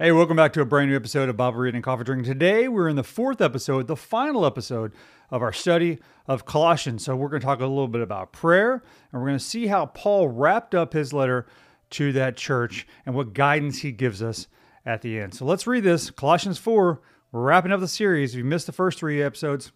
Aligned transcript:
Hey, 0.00 0.12
welcome 0.12 0.36
back 0.36 0.52
to 0.52 0.60
a 0.60 0.64
brand 0.64 0.90
new 0.90 0.96
episode 0.96 1.28
of 1.28 1.36
Bible 1.36 1.58
Reading 1.58 1.78
and 1.78 1.84
Coffee 1.84 2.04
Drinking. 2.04 2.32
Today, 2.32 2.68
we're 2.68 2.88
in 2.88 2.94
the 2.94 3.02
fourth 3.02 3.40
episode, 3.40 3.88
the 3.88 3.96
final 3.96 4.46
episode 4.46 4.92
of 5.28 5.42
our 5.42 5.52
study 5.52 5.98
of 6.28 6.44
Colossians. 6.44 7.04
So, 7.04 7.16
we're 7.16 7.28
going 7.28 7.40
to 7.40 7.44
talk 7.44 7.58
a 7.58 7.66
little 7.66 7.88
bit 7.88 8.00
about 8.00 8.30
prayer, 8.30 8.74
and 8.74 9.20
we're 9.20 9.26
going 9.26 9.40
to 9.40 9.44
see 9.44 9.66
how 9.66 9.86
Paul 9.86 10.28
wrapped 10.28 10.72
up 10.72 10.92
his 10.92 11.12
letter 11.12 11.48
to 11.90 12.12
that 12.12 12.36
church 12.36 12.86
and 13.06 13.16
what 13.16 13.32
guidance 13.32 13.78
he 13.78 13.90
gives 13.90 14.22
us 14.22 14.46
at 14.86 15.02
the 15.02 15.18
end. 15.18 15.34
So, 15.34 15.44
let's 15.44 15.66
read 15.66 15.82
this 15.82 16.12
Colossians 16.12 16.58
4. 16.58 17.00
We're 17.32 17.42
wrapping 17.42 17.72
up 17.72 17.80
the 17.80 17.88
series. 17.88 18.34
If 18.34 18.38
you 18.38 18.44
missed 18.44 18.66
the 18.66 18.72
first 18.72 19.00
three 19.00 19.20
episodes, 19.20 19.72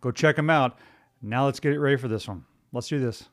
go 0.00 0.12
check 0.12 0.36
them 0.36 0.48
out. 0.48 0.78
Now, 1.20 1.46
let's 1.46 1.58
get 1.58 1.72
it 1.72 1.80
ready 1.80 1.96
for 1.96 2.06
this 2.06 2.28
one. 2.28 2.44
Let's 2.72 2.86
do 2.86 3.00
this. 3.00 3.28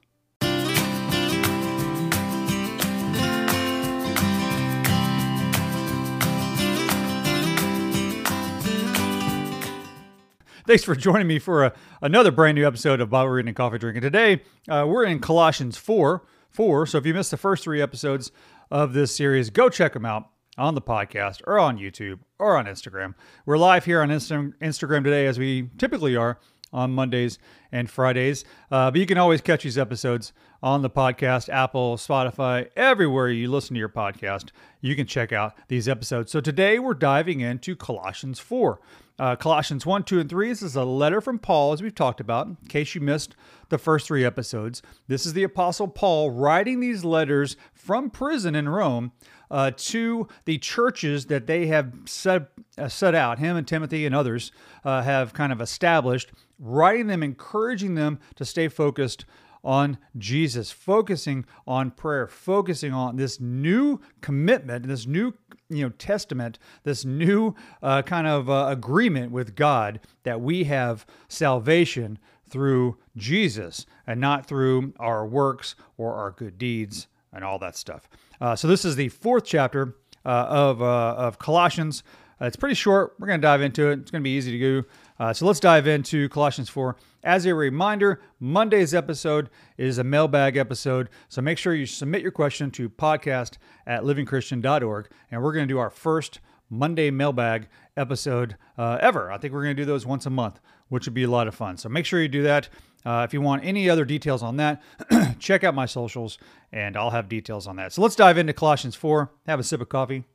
Thanks 10.68 10.84
for 10.84 10.96
joining 10.96 11.28
me 11.28 11.40
for 11.40 11.64
a, 11.64 11.74
another 12.02 12.30
brand 12.30 12.56
new 12.56 12.68
episode 12.68 13.00
of 13.00 13.10
Bible 13.10 13.30
Reading 13.30 13.48
and 13.48 13.56
Coffee 13.56 13.78
Drinking. 13.78 14.02
Today, 14.02 14.42
uh, 14.68 14.86
we're 14.86 15.06
in 15.06 15.20
Colossians 15.20 15.78
4, 15.78 16.26
4. 16.50 16.86
So 16.86 16.98
if 16.98 17.06
you 17.06 17.14
missed 17.14 17.32
the 17.32 17.38
first 17.38 17.64
three 17.64 17.82
episodes 17.82 18.34
of 18.70 18.92
this 18.92 19.16
series, 19.16 19.50
go 19.50 19.70
check 19.70 19.94
them 19.94 20.06
out 20.06 20.28
on 20.58 20.76
the 20.76 20.82
podcast 20.82 21.40
or 21.48 21.58
on 21.58 21.78
YouTube 21.78 22.20
or 22.38 22.58
on 22.58 22.66
Instagram. 22.66 23.14
We're 23.46 23.58
live 23.58 23.86
here 23.86 24.02
on 24.02 24.10
Insta- 24.10 24.56
Instagram 24.58 25.06
today, 25.06 25.26
as 25.26 25.40
we 25.40 25.70
typically 25.78 26.18
are 26.18 26.38
on 26.74 26.92
Mondays 26.92 27.40
and 27.72 27.90
Fridays. 27.90 28.44
Uh, 28.70 28.92
but 28.92 29.00
you 29.00 29.06
can 29.06 29.18
always 29.18 29.40
catch 29.40 29.64
these 29.64 29.78
episodes 29.78 30.34
on 30.62 30.82
the 30.82 30.90
podcast, 30.90 31.48
Apple, 31.48 31.96
Spotify, 31.96 32.68
everywhere 32.76 33.30
you 33.30 33.50
listen 33.50 33.74
to 33.76 33.80
your 33.80 33.88
podcast. 33.88 34.50
You 34.82 34.98
can 34.98 35.08
check 35.08 35.32
out 35.32 35.56
these 35.70 35.88
episodes. 35.88 36.30
So 36.30 36.42
today 36.42 36.78
we're 36.78 36.94
diving 36.94 37.40
into 37.40 37.74
Colossians 37.74 38.40
4. 38.40 38.82
Uh, 39.20 39.36
Colossians 39.36 39.84
1, 39.84 40.04
2, 40.04 40.20
and 40.20 40.30
3. 40.30 40.50
This 40.50 40.62
is 40.62 40.76
a 40.76 40.84
letter 40.84 41.22
from 41.22 41.40
Paul, 41.40 41.74
as 41.74 41.82
we've 41.82 41.96
talked 41.96 42.20
about, 42.20 42.48
in 42.48 42.56
case 42.68 42.94
you 42.94 43.02
missed 43.02 43.36
the 43.70 43.80
first 43.80 44.06
three 44.06 44.24
episodes. 44.24 44.84
This 45.08 45.26
is 45.26 45.34
the 45.34 45.42
Apostle 45.42 45.88
Paul 45.88 46.30
writing 46.30 46.80
these 46.80 47.04
letters 47.04 47.56
from 47.74 48.12
prison 48.12 48.54
in 48.54 48.70
Rome 48.70 49.12
uh, 49.50 49.72
to 49.76 50.28
the 50.46 50.60
churches 50.60 51.26
that 51.28 51.48
they 51.48 51.66
have 51.66 51.94
set, 52.06 52.50
uh, 52.78 52.88
set 52.88 53.16
out, 53.16 53.40
him 53.40 53.58
and 53.58 53.68
Timothy 53.68 54.06
and 54.06 54.14
others 54.14 54.52
uh, 54.86 55.02
have 55.02 55.34
kind 55.34 55.52
of 55.52 55.62
established, 55.62 56.32
writing 56.60 57.08
them, 57.08 57.24
encouraging 57.24 57.96
them 57.96 58.20
to 58.36 58.46
stay 58.46 58.68
focused 58.68 59.26
on 59.68 59.98
Jesus, 60.18 60.72
focusing 60.72 61.46
on 61.68 61.92
prayer, 61.92 62.26
focusing 62.26 62.94
on 62.94 63.18
this 63.18 63.42
new 63.42 64.00
commitment, 64.22 64.88
this 64.88 65.06
new 65.06 65.34
you 65.70 65.84
know 65.84 65.90
testament, 65.90 66.58
this 66.86 67.04
new 67.04 67.54
uh, 67.84 68.02
kind 68.02 68.26
of 68.26 68.50
uh, 68.50 68.68
agreement 68.70 69.34
with 69.34 69.56
God 69.56 70.00
that 70.24 70.40
we 70.40 70.64
have 70.64 71.06
salvation 71.28 72.18
through 72.50 72.98
Jesus 73.18 73.86
and 74.08 74.22
not 74.22 74.46
through 74.46 74.94
our 75.02 75.28
works 75.28 75.76
or 75.98 76.14
our 76.14 76.32
good 76.32 76.58
deeds 76.58 77.08
and 77.34 77.44
all 77.44 77.60
that 77.60 77.76
stuff. 77.76 78.08
Uh, 78.40 78.56
so 78.56 78.70
this 78.70 78.86
is 78.86 78.96
the 78.96 79.10
fourth 79.10 79.44
chapter 79.44 79.98
uh, 80.26 80.46
of 80.48 80.82
uh, 80.82 81.16
of 81.16 81.40
Colossians. 81.40 82.04
Uh, 82.42 82.46
it's 82.46 82.56
pretty 82.56 82.76
short. 82.76 83.14
We're 83.20 83.28
going 83.28 83.42
to 83.42 83.46
dive 83.46 83.62
into 83.62 83.90
it. 83.90 84.00
It's 84.00 84.12
going 84.12 84.22
to 84.22 84.24
be 84.24 84.36
easy 84.36 84.52
to 84.52 84.60
do. 84.60 84.88
Uh, 85.20 85.34
so 85.34 85.46
let's 85.46 85.60
dive 85.60 85.88
into 85.88 86.30
Colossians 86.30 86.70
4. 86.70 86.96
As 87.24 87.46
a 87.46 87.56
reminder, 87.56 88.22
Monday's 88.40 88.94
episode 88.94 89.50
is 89.78 89.98
a 89.98 90.04
mailbag 90.04 90.56
episode. 90.56 91.10
So 91.30 91.42
make 91.42 91.58
sure 91.58 91.74
you 91.74 91.86
submit 91.86 92.22
your 92.22 92.32
question 92.32 92.70
to 92.72 92.90
podcast 92.90 93.58
at 93.86 94.04
livingchristian.org. 94.04 95.10
And 95.32 95.44
we're 95.44 95.54
going 95.54 95.68
to 95.68 95.74
do 95.74 95.80
our 95.80 95.90
first 95.90 96.40
Monday 96.70 97.10
mailbag 97.10 97.68
episode 97.96 98.56
uh, 98.78 98.98
ever. 99.02 99.32
I 99.32 99.38
think 99.38 99.54
we're 99.54 99.64
going 99.64 99.76
to 99.76 99.82
do 99.82 99.86
those 99.86 100.06
once 100.06 100.26
a 100.26 100.30
month, 100.30 100.60
which 100.90 101.06
would 101.06 101.14
be 101.14 101.24
a 101.24 101.30
lot 101.30 101.48
of 101.48 101.56
fun. 101.56 101.78
So 101.78 101.90
make 101.90 102.06
sure 102.06 102.22
you 102.22 102.28
do 102.28 102.44
that. 102.44 102.70
Uh, 103.06 103.24
if 103.24 103.34
you 103.34 103.42
want 103.42 103.64
any 103.64 103.90
other 103.90 104.06
details 104.06 104.44
on 104.44 104.58
that, 104.58 104.82
check 105.40 105.64
out 105.64 105.74
my 105.74 105.86
socials 105.86 106.38
and 106.72 106.98
I'll 106.98 107.12
have 107.12 107.30
details 107.30 107.66
on 107.66 107.78
that. 107.78 107.94
So 107.94 108.02
let's 108.02 108.16
dive 108.16 108.38
into 108.38 108.54
Colossians 108.54 108.96
4. 108.96 109.32
Have 109.48 109.60
a 109.60 109.64
sip 109.64 109.82
of 109.82 109.90
coffee. 109.90 110.26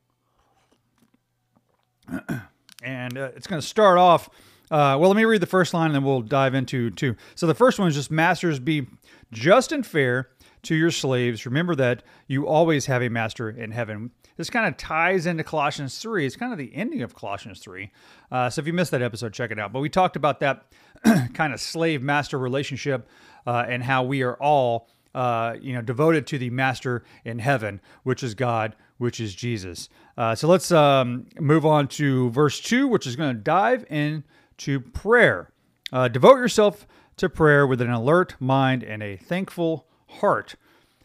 and 2.83 3.17
uh, 3.17 3.31
it's 3.37 3.47
going 3.47 3.61
to 3.61 3.67
start 3.67 3.99
off 3.99 4.29
uh, 4.73 4.97
well, 4.99 5.11
let 5.11 5.19
me 5.19 5.27
read 5.27 5.43
the 5.43 5.47
first 5.47 5.75
line 5.75 5.89
and 5.89 5.95
then 5.95 6.03
we'll 6.03 6.23
dive 6.23 6.55
into 6.55 6.91
two. 6.91 7.15
So 7.35 7.47
the 7.47 7.55
first 7.55 7.79
one 7.79 7.89
is 7.89 7.95
just 7.95 8.11
Masters, 8.11 8.59
be 8.59 8.87
just 9.31 9.71
and 9.71 9.87
fair 9.87 10.31
to 10.63 10.75
your 10.75 10.91
slaves. 10.91 11.45
Remember 11.45 11.75
that 11.75 12.03
you 12.27 12.47
always 12.47 12.87
have 12.87 13.03
a 13.03 13.11
master 13.11 13.51
in 13.51 13.73
heaven. 13.73 14.13
This 14.39 14.49
kind 14.49 14.67
of 14.67 14.79
ties 14.79 15.27
into 15.27 15.45
Colossians 15.45 15.99
3. 15.99 16.25
It's 16.25 16.37
kind 16.37 16.53
of 16.53 16.59
the 16.59 16.75
ending 16.75 17.03
of 17.03 17.15
Colossians 17.15 17.61
3. 17.61 17.91
Uh, 18.31 18.49
so 18.49 18.61
if 18.61 18.67
you 18.67 18.73
missed 18.73 18.93
that 18.93 19.03
episode, 19.03 19.35
check 19.35 19.51
it 19.51 19.59
out. 19.59 19.75
But 19.75 19.81
we 19.81 19.91
talked 19.91 20.17
about 20.17 20.41
that 20.41 20.65
kind 21.35 21.53
of 21.53 21.61
slave 21.61 22.03
master 22.03 22.39
relationship 22.39 23.07
uh, 23.47 23.67
and 23.69 23.83
how 23.83 24.05
we 24.05 24.23
are 24.23 24.37
all. 24.37 24.89
Uh, 25.15 25.57
you 25.61 25.75
know, 25.75 25.83
devoted 25.83 26.27
to 26.27 26.39
the 26.39 26.49
master 26.49 27.05
in 27.27 27.39
heaven, 27.39 27.83
which 28.03 28.23
is 28.23 28.35
God, 28.35 28.75
which 29.03 29.19
is 29.19 29.35
Jesus. 29.35 29.89
Uh, 30.17 30.33
so 30.33 30.47
let's 30.47 30.71
um, 30.71 31.27
move 31.41 31.67
on 31.67 31.89
to 31.89 32.31
verse 32.31 32.61
2, 32.61 32.87
which 32.87 33.05
is 33.05 33.17
going 33.17 33.35
to 33.35 33.43
dive 33.43 33.85
in 33.91 34.23
to 34.59 34.79
prayer. 34.79 35.51
Uh, 35.93 36.07
devote 36.07 36.37
yourself 36.37 36.87
to 37.17 37.29
prayer 37.29 37.67
with 37.67 37.81
an 37.81 37.91
alert 37.91 38.37
mind 38.39 38.85
and 38.85 39.03
a 39.03 39.17
thankful 39.17 39.89
heart. 40.07 40.55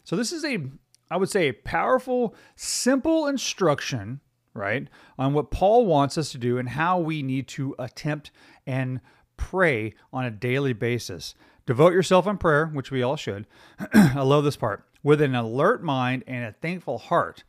So, 0.04 0.14
this 0.14 0.32
is 0.32 0.44
a, 0.44 0.58
I 1.10 1.16
would 1.16 1.28
say, 1.28 1.48
a 1.48 1.52
powerful, 1.52 2.36
simple 2.54 3.26
instruction, 3.26 4.20
right, 4.54 4.86
on 5.18 5.34
what 5.34 5.50
Paul 5.50 5.84
wants 5.84 6.16
us 6.16 6.30
to 6.30 6.38
do 6.38 6.56
and 6.56 6.68
how 6.68 7.00
we 7.00 7.20
need 7.22 7.48
to 7.48 7.74
attempt 7.80 8.30
and 8.64 9.00
pray 9.36 9.94
on 10.12 10.24
a 10.24 10.30
daily 10.30 10.72
basis. 10.72 11.34
Devote 11.66 11.92
yourself 11.92 12.28
in 12.28 12.38
prayer, 12.38 12.66
which 12.66 12.92
we 12.92 13.02
all 13.02 13.16
should. 13.16 13.46
I 13.92 14.22
love 14.22 14.44
this 14.44 14.56
part. 14.56 14.84
With 15.02 15.20
an 15.20 15.34
alert 15.34 15.82
mind 15.82 16.22
and 16.28 16.44
a 16.44 16.52
thankful 16.52 16.98
heart. 16.98 17.42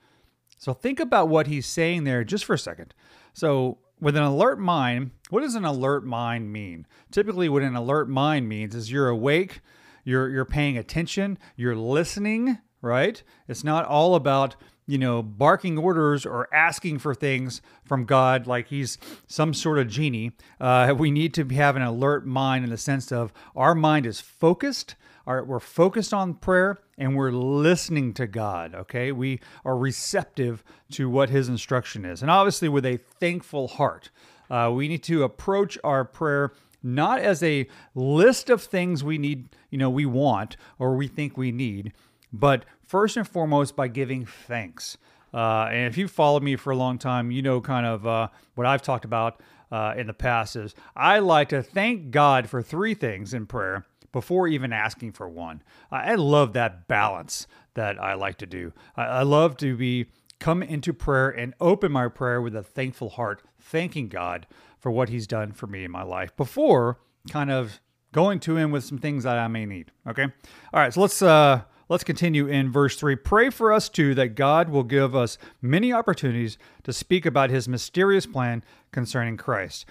So, 0.59 0.73
think 0.73 0.99
about 0.99 1.29
what 1.29 1.47
he's 1.47 1.65
saying 1.65 2.03
there 2.03 2.23
just 2.23 2.45
for 2.45 2.53
a 2.53 2.59
second. 2.59 2.93
So, 3.33 3.79
with 3.99 4.15
an 4.15 4.23
alert 4.23 4.59
mind, 4.59 5.11
what 5.31 5.41
does 5.41 5.55
an 5.55 5.65
alert 5.65 6.05
mind 6.05 6.53
mean? 6.53 6.85
Typically, 7.11 7.49
what 7.49 7.63
an 7.63 7.75
alert 7.75 8.09
mind 8.09 8.47
means 8.47 8.75
is 8.75 8.91
you're 8.91 9.09
awake, 9.09 9.61
you're 10.03 10.29
you're 10.29 10.45
paying 10.45 10.77
attention, 10.77 11.39
you're 11.55 11.75
listening, 11.75 12.59
right? 12.81 13.23
It's 13.47 13.63
not 13.63 13.85
all 13.85 14.15
about 14.15 14.55
you 14.89 14.97
know 14.97 15.21
barking 15.21 15.77
orders 15.77 16.25
or 16.25 16.53
asking 16.53 16.99
for 16.99 17.13
things 17.13 17.61
from 17.85 18.05
God 18.05 18.47
like 18.47 18.67
He's 18.67 18.97
some 19.27 19.53
sort 19.53 19.77
of 19.77 19.87
genie. 19.87 20.31
Uh, 20.59 20.93
we 20.97 21.11
need 21.11 21.33
to 21.35 21.45
have 21.49 21.75
an 21.75 21.81
alert 21.81 22.25
mind 22.25 22.63
in 22.63 22.71
the 22.71 22.77
sense 22.77 23.11
of 23.11 23.31
our 23.55 23.75
mind 23.75 24.05
is 24.05 24.19
focused 24.19 24.95
are 25.29 25.43
we're 25.43 25.59
focused 25.59 26.11
on 26.11 26.33
prayer 26.33 26.79
and 26.97 27.15
we're 27.15 27.31
listening 27.31 28.13
to 28.15 28.25
God, 28.25 28.73
okay? 28.73 29.11
We 29.11 29.39
are 29.63 29.77
receptive 29.77 30.63
to 30.93 31.07
what 31.07 31.29
his 31.29 31.47
instruction 31.47 32.03
is. 32.03 32.23
And 32.23 32.31
obviously 32.31 32.67
with 32.67 32.85
a 32.85 32.99
thankful 33.19 33.67
heart. 33.67 34.09
Uh, 34.49 34.71
we 34.73 34.87
need 34.87 35.03
to 35.03 35.23
approach 35.23 35.77
our 35.83 36.03
prayer 36.03 36.51
not 36.81 37.19
as 37.19 37.43
a 37.43 37.67
list 37.93 38.49
of 38.49 38.63
things 38.63 39.03
we 39.03 39.19
need, 39.19 39.49
you 39.69 39.77
know, 39.77 39.89
we 39.89 40.05
want 40.05 40.57
or 40.79 40.95
we 40.95 41.07
think 41.07 41.37
we 41.37 41.51
need, 41.51 41.93
but 42.31 42.65
first 42.85 43.17
and 43.17 43.27
foremost 43.27 43.75
by 43.75 43.87
giving 43.87 44.25
thanks. 44.25 44.97
Uh, 45.33 45.67
and 45.71 45.87
if 45.87 45.97
you've 45.97 46.11
followed 46.11 46.43
me 46.43 46.55
for 46.55 46.71
a 46.71 46.75
long 46.75 46.97
time, 46.97 47.31
you 47.31 47.41
know 47.41 47.61
kind 47.61 47.85
of 47.85 48.05
uh, 48.07 48.27
what 48.55 48.65
I've 48.65 48.81
talked 48.81 49.05
about 49.05 49.41
uh, 49.71 49.93
in 49.95 50.07
the 50.07 50.13
past 50.13 50.55
is 50.55 50.73
I 50.95 51.19
like 51.19 51.49
to 51.49 51.61
thank 51.61 52.11
God 52.11 52.49
for 52.49 52.61
three 52.61 52.93
things 52.93 53.33
in 53.33 53.45
prayer 53.45 53.85
before 54.11 54.47
even 54.47 54.73
asking 54.73 55.11
for 55.11 55.29
one. 55.29 55.61
I 55.91 56.15
love 56.15 56.53
that 56.53 56.87
balance 56.87 57.45
that 57.75 58.01
I 58.01 58.15
like 58.15 58.37
to 58.39 58.47
do. 58.47 58.73
I 58.95 59.21
love 59.21 59.55
to 59.57 59.77
be 59.77 60.07
come 60.39 60.63
into 60.63 60.93
prayer 60.93 61.29
and 61.29 61.53
open 61.59 61.91
my 61.91 62.07
prayer 62.07 62.41
with 62.41 62.55
a 62.55 62.63
thankful 62.63 63.09
heart, 63.09 63.43
thanking 63.59 64.07
God 64.07 64.47
for 64.79 64.91
what 64.91 65.09
He's 65.09 65.27
done 65.27 65.51
for 65.51 65.67
me 65.67 65.83
in 65.83 65.91
my 65.91 66.03
life 66.03 66.35
before 66.35 66.99
kind 67.29 67.51
of 67.51 67.79
going 68.11 68.39
to 68.39 68.57
Him 68.57 68.71
with 68.71 68.83
some 68.83 68.97
things 68.97 69.23
that 69.23 69.37
I 69.37 69.47
may 69.47 69.65
need. 69.65 69.91
Okay. 70.07 70.23
All 70.23 70.79
right. 70.79 70.93
So 70.93 71.01
let's 71.01 71.21
uh, 71.21 71.61
let's 71.89 72.03
continue 72.03 72.47
in 72.47 72.71
verse 72.71 72.95
three. 72.95 73.15
Pray 73.15 73.49
for 73.49 73.73
us 73.73 73.89
too 73.89 74.15
that 74.15 74.35
God 74.35 74.69
will 74.69 74.83
give 74.83 75.15
us 75.15 75.37
many 75.61 75.91
opportunities 75.91 76.57
to 76.83 76.93
speak 76.93 77.25
about 77.25 77.49
His 77.49 77.67
mysterious 77.67 78.25
plan 78.25 78.63
concerning 78.91 79.35
Christ. 79.35 79.85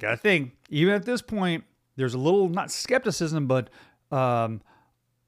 Got 0.00 0.12
to 0.12 0.16
think, 0.16 0.52
even 0.70 0.94
at 0.94 1.04
this 1.04 1.20
point, 1.20 1.64
there's 1.96 2.14
a 2.14 2.18
little 2.18 2.48
not 2.48 2.70
skepticism, 2.70 3.46
but 3.46 3.68
um, 4.10 4.62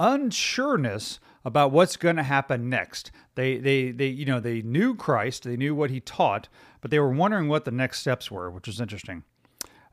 unsureness 0.00 1.18
about 1.44 1.72
what's 1.72 1.96
going 1.96 2.16
to 2.16 2.22
happen 2.22 2.70
next. 2.70 3.10
They, 3.34 3.58
they, 3.58 3.90
they, 3.90 4.06
you 4.06 4.24
know, 4.24 4.40
they 4.40 4.62
knew 4.62 4.94
Christ, 4.94 5.42
they 5.42 5.56
knew 5.56 5.74
what 5.74 5.90
he 5.90 6.00
taught, 6.00 6.48
but 6.80 6.90
they 6.90 6.98
were 6.98 7.12
wondering 7.12 7.48
what 7.48 7.66
the 7.66 7.70
next 7.70 8.00
steps 8.00 8.30
were, 8.30 8.50
which 8.50 8.68
is 8.68 8.80
interesting. 8.80 9.24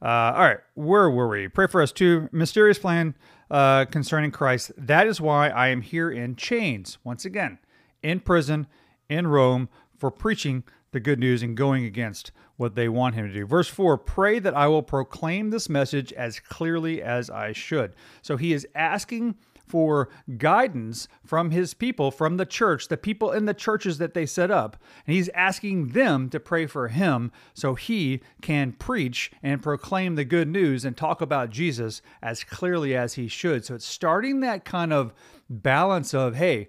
Uh, 0.01 0.33
all 0.36 0.42
right, 0.42 0.59
where 0.74 1.09
were 1.09 1.27
we? 1.27 1.48
Pray 1.48 1.68
for 1.68 1.81
us 1.81 1.92
too. 1.92 2.27
Mysterious 2.31 2.80
plan 2.80 3.15
uh, 3.51 3.86
concerning 3.86 4.31
Christ. 4.31 4.71
That 4.77 5.06
is 5.07 5.21
why 5.21 5.50
I 5.50 5.68
am 5.68 5.81
here 5.81 6.09
in 6.09 6.36
chains 6.36 6.98
once 7.03 7.25
again, 7.25 7.59
in 8.01 8.19
prison 8.19 8.68
in 9.09 9.27
Rome 9.27 9.69
for 9.98 10.09
preaching 10.09 10.63
the 10.92 11.00
good 11.00 11.19
news 11.19 11.44
and 11.44 11.56
going 11.56 11.86
against 11.86 12.31
what 12.57 12.75
they 12.75 12.89
want 12.89 13.15
him 13.15 13.27
to 13.27 13.33
do. 13.33 13.45
Verse 13.45 13.68
4 13.68 13.98
Pray 13.98 14.39
that 14.39 14.56
I 14.56 14.68
will 14.68 14.83
proclaim 14.83 15.50
this 15.50 15.69
message 15.69 16.12
as 16.13 16.39
clearly 16.39 17.01
as 17.01 17.30
I 17.30 17.51
should. 17.51 17.94
So 18.21 18.38
he 18.38 18.53
is 18.53 18.68
asking 18.74 19.36
for 19.71 20.09
guidance 20.38 21.07
from 21.25 21.51
his 21.51 21.73
people, 21.73 22.12
from 22.12 22.35
the 22.35 22.45
church, 22.45 22.89
the 22.89 22.97
people 22.97 23.31
in 23.31 23.45
the 23.45 23.53
churches 23.53 24.00
that 24.00 24.13
they 24.13 24.25
set 24.25 24.51
up. 24.51 24.75
And 25.07 25.15
he's 25.15 25.29
asking 25.29 25.89
them 25.89 26.29
to 26.31 26.41
pray 26.41 26.65
for 26.65 26.89
him 26.89 27.31
so 27.53 27.75
he 27.75 28.19
can 28.41 28.73
preach 28.73 29.31
and 29.41 29.63
proclaim 29.63 30.15
the 30.15 30.25
good 30.25 30.50
news 30.50 30.83
and 30.83 30.97
talk 30.97 31.21
about 31.21 31.51
Jesus 31.51 32.01
as 32.21 32.44
clearly 32.44 32.94
as 32.97 33.13
he 33.13 33.29
should. 33.29 33.63
So 33.63 33.75
it's 33.75 33.85
starting 33.85 34.41
that 34.41 34.65
kind 34.65 34.91
of 34.91 35.13
balance 35.50 36.13
of, 36.13 36.35
hey, 36.35 36.67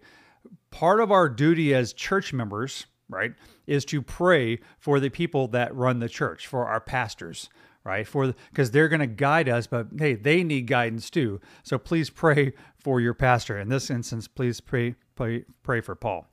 part 0.70 1.00
of 1.00 1.10
our 1.10 1.28
duty 1.28 1.74
as 1.74 1.92
church 1.92 2.32
members, 2.32 2.86
right, 3.08 3.32
is 3.66 3.84
to 3.86 4.00
pray 4.00 4.60
for 4.78 5.00
the 5.00 5.10
people 5.10 5.48
that 5.48 5.74
run 5.74 5.98
the 5.98 6.08
church, 6.08 6.46
for 6.46 6.68
our 6.68 6.80
pastors, 6.80 7.50
right? 7.84 8.06
For 8.06 8.32
because 8.50 8.70
they're 8.70 8.88
going 8.88 9.00
to 9.00 9.06
guide 9.08 9.48
us, 9.48 9.66
but 9.66 9.88
hey, 9.98 10.14
they 10.14 10.44
need 10.44 10.66
guidance 10.68 11.10
too. 11.10 11.40
So 11.62 11.78
please 11.78 12.10
pray 12.10 12.52
for 12.82 13.00
your 13.00 13.14
pastor. 13.14 13.58
In 13.58 13.68
this 13.68 13.90
instance, 13.90 14.28
please 14.28 14.60
pray 14.60 14.96
pray, 15.14 15.44
pray 15.62 15.80
for 15.80 15.94
Paul. 15.94 16.26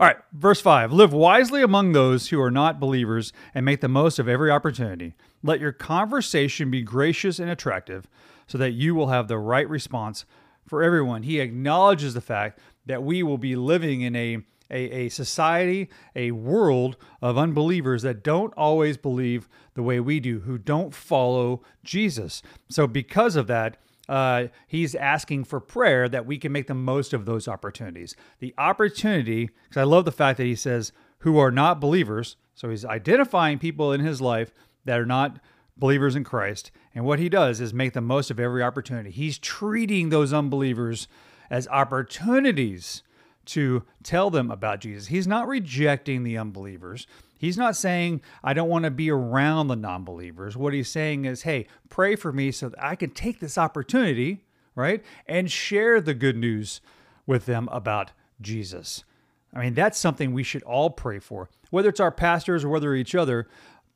All 0.00 0.08
right, 0.08 0.16
verse 0.32 0.60
5 0.60 0.92
Live 0.92 1.12
wisely 1.12 1.62
among 1.62 1.92
those 1.92 2.28
who 2.28 2.40
are 2.40 2.50
not 2.50 2.80
believers 2.80 3.32
and 3.54 3.64
make 3.64 3.80
the 3.80 3.88
most 3.88 4.18
of 4.18 4.28
every 4.28 4.50
opportunity. 4.50 5.14
Let 5.42 5.60
your 5.60 5.72
conversation 5.72 6.70
be 6.70 6.82
gracious 6.82 7.38
and 7.38 7.48
attractive 7.48 8.08
so 8.46 8.58
that 8.58 8.72
you 8.72 8.94
will 8.94 9.08
have 9.08 9.28
the 9.28 9.38
right 9.38 9.68
response 9.68 10.24
for 10.66 10.82
everyone. 10.82 11.22
He 11.22 11.38
acknowledges 11.38 12.14
the 12.14 12.20
fact 12.20 12.58
that 12.86 13.02
we 13.02 13.22
will 13.22 13.38
be 13.38 13.56
living 13.56 14.00
in 14.00 14.16
a 14.16 14.38
a, 14.70 15.04
a 15.04 15.08
society, 15.08 15.90
a 16.16 16.30
world 16.30 16.96
of 17.20 17.38
unbelievers 17.38 18.02
that 18.02 18.24
don't 18.24 18.52
always 18.56 18.96
believe 18.96 19.48
the 19.74 19.82
way 19.82 20.00
we 20.00 20.20
do, 20.20 20.40
who 20.40 20.58
don't 20.58 20.94
follow 20.94 21.62
Jesus. 21.82 22.42
So, 22.70 22.86
because 22.86 23.36
of 23.36 23.46
that, 23.48 23.76
uh, 24.08 24.48
he's 24.66 24.94
asking 24.94 25.44
for 25.44 25.60
prayer 25.60 26.08
that 26.08 26.26
we 26.26 26.38
can 26.38 26.52
make 26.52 26.66
the 26.66 26.74
most 26.74 27.12
of 27.12 27.24
those 27.24 27.48
opportunities. 27.48 28.14
The 28.38 28.54
opportunity, 28.58 29.50
because 29.68 29.80
I 29.80 29.84
love 29.84 30.04
the 30.04 30.12
fact 30.12 30.36
that 30.38 30.44
he 30.44 30.54
says, 30.56 30.92
who 31.18 31.38
are 31.38 31.50
not 31.50 31.80
believers. 31.80 32.36
So 32.54 32.68
he's 32.68 32.84
identifying 32.84 33.58
people 33.58 33.92
in 33.92 34.00
his 34.00 34.20
life 34.20 34.52
that 34.84 35.00
are 35.00 35.06
not 35.06 35.40
believers 35.76 36.16
in 36.16 36.24
Christ. 36.24 36.70
And 36.94 37.04
what 37.04 37.18
he 37.18 37.28
does 37.28 37.60
is 37.60 37.72
make 37.72 37.94
the 37.94 38.00
most 38.00 38.30
of 38.30 38.38
every 38.38 38.62
opportunity. 38.62 39.10
He's 39.10 39.38
treating 39.38 40.10
those 40.10 40.32
unbelievers 40.32 41.08
as 41.50 41.66
opportunities 41.68 43.02
to 43.46 43.84
tell 44.02 44.30
them 44.30 44.50
about 44.50 44.80
Jesus. 44.80 45.08
He's 45.08 45.26
not 45.26 45.48
rejecting 45.48 46.22
the 46.22 46.38
unbelievers. 46.38 47.06
He's 47.38 47.58
not 47.58 47.76
saying, 47.76 48.22
I 48.42 48.54
don't 48.54 48.68
want 48.68 48.84
to 48.84 48.90
be 48.90 49.10
around 49.10 49.68
the 49.68 49.76
non 49.76 50.04
believers. 50.04 50.56
What 50.56 50.72
he's 50.72 50.88
saying 50.88 51.24
is, 51.24 51.42
hey, 51.42 51.66
pray 51.88 52.16
for 52.16 52.32
me 52.32 52.50
so 52.50 52.70
that 52.70 52.82
I 52.82 52.96
can 52.96 53.10
take 53.10 53.40
this 53.40 53.58
opportunity, 53.58 54.44
right, 54.74 55.04
and 55.26 55.50
share 55.50 56.00
the 56.00 56.14
good 56.14 56.36
news 56.36 56.80
with 57.26 57.46
them 57.46 57.68
about 57.70 58.12
Jesus. 58.40 59.04
I 59.52 59.60
mean, 59.60 59.74
that's 59.74 59.98
something 59.98 60.32
we 60.32 60.42
should 60.42 60.62
all 60.64 60.90
pray 60.90 61.18
for, 61.18 61.48
whether 61.70 61.88
it's 61.88 62.00
our 62.00 62.10
pastors 62.10 62.64
or 62.64 62.68
whether 62.68 62.94
each 62.94 63.14
other, 63.14 63.48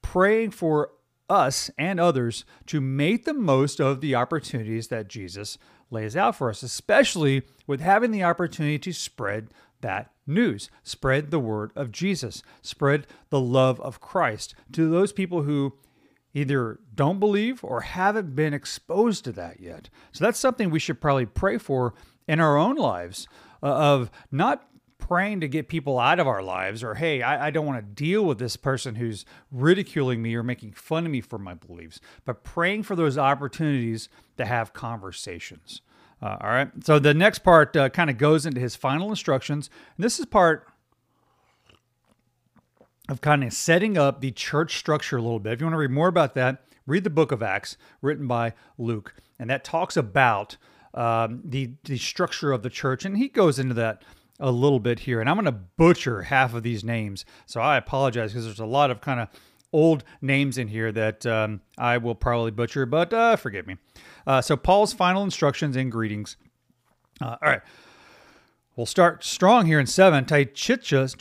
praying 0.03 0.53
for 0.53 0.91
us 1.29 1.71
and 1.77 2.01
others 2.01 2.45
to 2.67 2.81
make 2.81 3.25
the 3.25 3.35
most 3.35 3.81
of 3.81 4.01
the 4.01 4.15
opportunities 4.15 4.89
that 4.89 5.09
Jesus 5.09 5.59
lays 5.91 6.17
out 6.17 6.37
for 6.37 6.51
us, 6.51 6.63
especially 6.63 7.43
with 7.69 7.81
having 7.81 8.11
the 8.11 8.25
opportunity 8.25 8.81
to 8.81 8.93
spread 8.93 9.51
that 9.81 10.11
news, 10.27 10.69
spread 10.83 11.31
the 11.31 11.39
word 11.39 11.71
of 11.77 11.93
Jesus, 11.93 12.43
spread 12.63 13.07
the 13.31 13.41
love 13.41 13.81
of 13.81 14.01
Christ 14.01 14.57
to 14.73 14.91
those 14.91 15.13
people 15.13 15.43
who 15.43 15.75
either 16.35 16.81
don't 16.95 17.21
believe 17.21 17.63
or 17.63 17.83
haven't 17.83 18.35
been 18.35 18.55
exposed 18.55 19.25
to 19.25 19.33
that 19.33 19.61
yet. 19.61 19.89
So 20.13 20.25
that's 20.25 20.39
something 20.39 20.71
we 20.71 20.81
should 20.81 21.01
probably 21.01 21.27
pray 21.27 21.59
for 21.59 21.95
in 22.27 22.41
our 22.41 22.57
own 22.57 22.77
lives 22.77 23.29
uh, 23.63 23.67
of 23.67 24.11
not 24.31 24.65
praying 24.99 25.41
to 25.41 25.49
get 25.49 25.69
people 25.69 25.99
out 25.99 26.19
of 26.19 26.27
our 26.27 26.43
lives 26.43 26.83
or 26.83 26.97
hey 26.97 27.23
I, 27.23 27.47
I 27.47 27.51
don't 27.51 27.65
want 27.65 27.79
to 27.79 28.03
deal 28.03 28.25
with 28.25 28.39
this 28.39 28.57
person 28.57 28.97
who's 28.97 29.25
ridiculing 29.51 30.21
me 30.21 30.35
or 30.35 30.43
making 30.43 30.73
fun 30.73 31.07
of 31.07 31.13
me 31.13 31.21
for 31.21 31.39
my 31.39 31.55
beliefs 31.55 32.01
but 32.25 32.43
praying 32.43 32.83
for 32.83 32.97
those 32.97 33.17
opportunities 33.17 34.09
to 34.37 34.45
have 34.45 34.73
conversations 34.73 35.81
uh, 36.23 36.37
all 36.41 36.51
right. 36.51 36.69
So 36.85 36.99
the 36.99 37.15
next 37.15 37.41
part 37.41 37.77
uh, 37.77 37.89
kind 37.89 38.11
of 38.11 38.19
goes 38.19 38.47
into 38.47 38.61
his 38.61 38.77
final 38.77 39.11
instructions. 39.11 39.71
And 39.97 40.05
this 40.05 40.19
is 40.19 40.27
part 40.27 40.67
of 43.09 43.21
kind 43.21 43.45
of 43.45 43.53
setting 43.53 43.97
up 43.97 44.21
the 44.21 44.33
church 44.33 44.77
structure 44.79 45.17
a 45.17 45.23
little 45.23 45.41
bit. 45.41 45.55
If 45.55 45.61
you 45.61 45.67
want 45.67 45.75
to 45.75 45.79
read 45.79 45.91
more 45.91 46.09
about 46.09 46.35
that 46.35 46.63
read 46.89 47.05
the 47.05 47.11
book 47.11 47.31
of 47.31 47.43
acts 47.43 47.77
written 48.03 48.27
by 48.27 48.55
luke. 48.79 49.15
And 49.39 49.49
that 49.51 49.63
talks 49.63 49.97
about 49.97 50.57
um, 50.95 51.43
the 51.45 51.75
the 51.85 51.99
structure 51.99 52.51
of 52.51 52.63
the 52.63 52.71
church. 52.71 53.05
And 53.05 53.17
he 53.17 53.29
goes 53.29 53.61
into 53.61 53.75
that 53.75 54.03
a 54.41 54.51
little 54.51 54.81
bit 54.81 55.01
here, 55.01 55.21
and 55.21 55.29
I'm 55.29 55.37
going 55.37 55.45
to 55.45 55.53
butcher 55.53 56.23
half 56.23 56.55
of 56.55 56.63
these 56.63 56.83
names. 56.83 57.25
So 57.47 57.61
I 57.61 57.77
apologize 57.77 58.33
because 58.33 58.47
there's 58.47 58.59
a 58.59 58.67
lot 58.67 58.91
of 58.91 59.01
kind 59.01 59.21
of 59.21 59.29
old 59.73 60.03
names 60.23 60.57
in 60.57 60.69
here 60.69 60.91
that 60.93 61.27
um, 61.27 61.61
I 61.77 61.99
will 61.99 62.15
probably 62.15 62.51
butcher, 62.51 62.87
but 62.87 63.13
uh, 63.13 63.37
forgive 63.37 63.67
me. 63.67 63.77
Uh, 64.29 64.43
so 64.43 64.57
Paul's 64.59 64.93
final 64.93 65.25
instructions 65.25 65.75
and 65.75 65.91
greetings. 65.91 66.37
Uh, 67.19 67.37
all 67.43 67.49
right. 67.49 67.63
We'll 68.77 68.85
start 68.85 69.25
strong 69.25 69.65
here 69.65 69.81
in 69.81 69.87
seven. 69.87 70.27
Tychicus, 70.27 71.17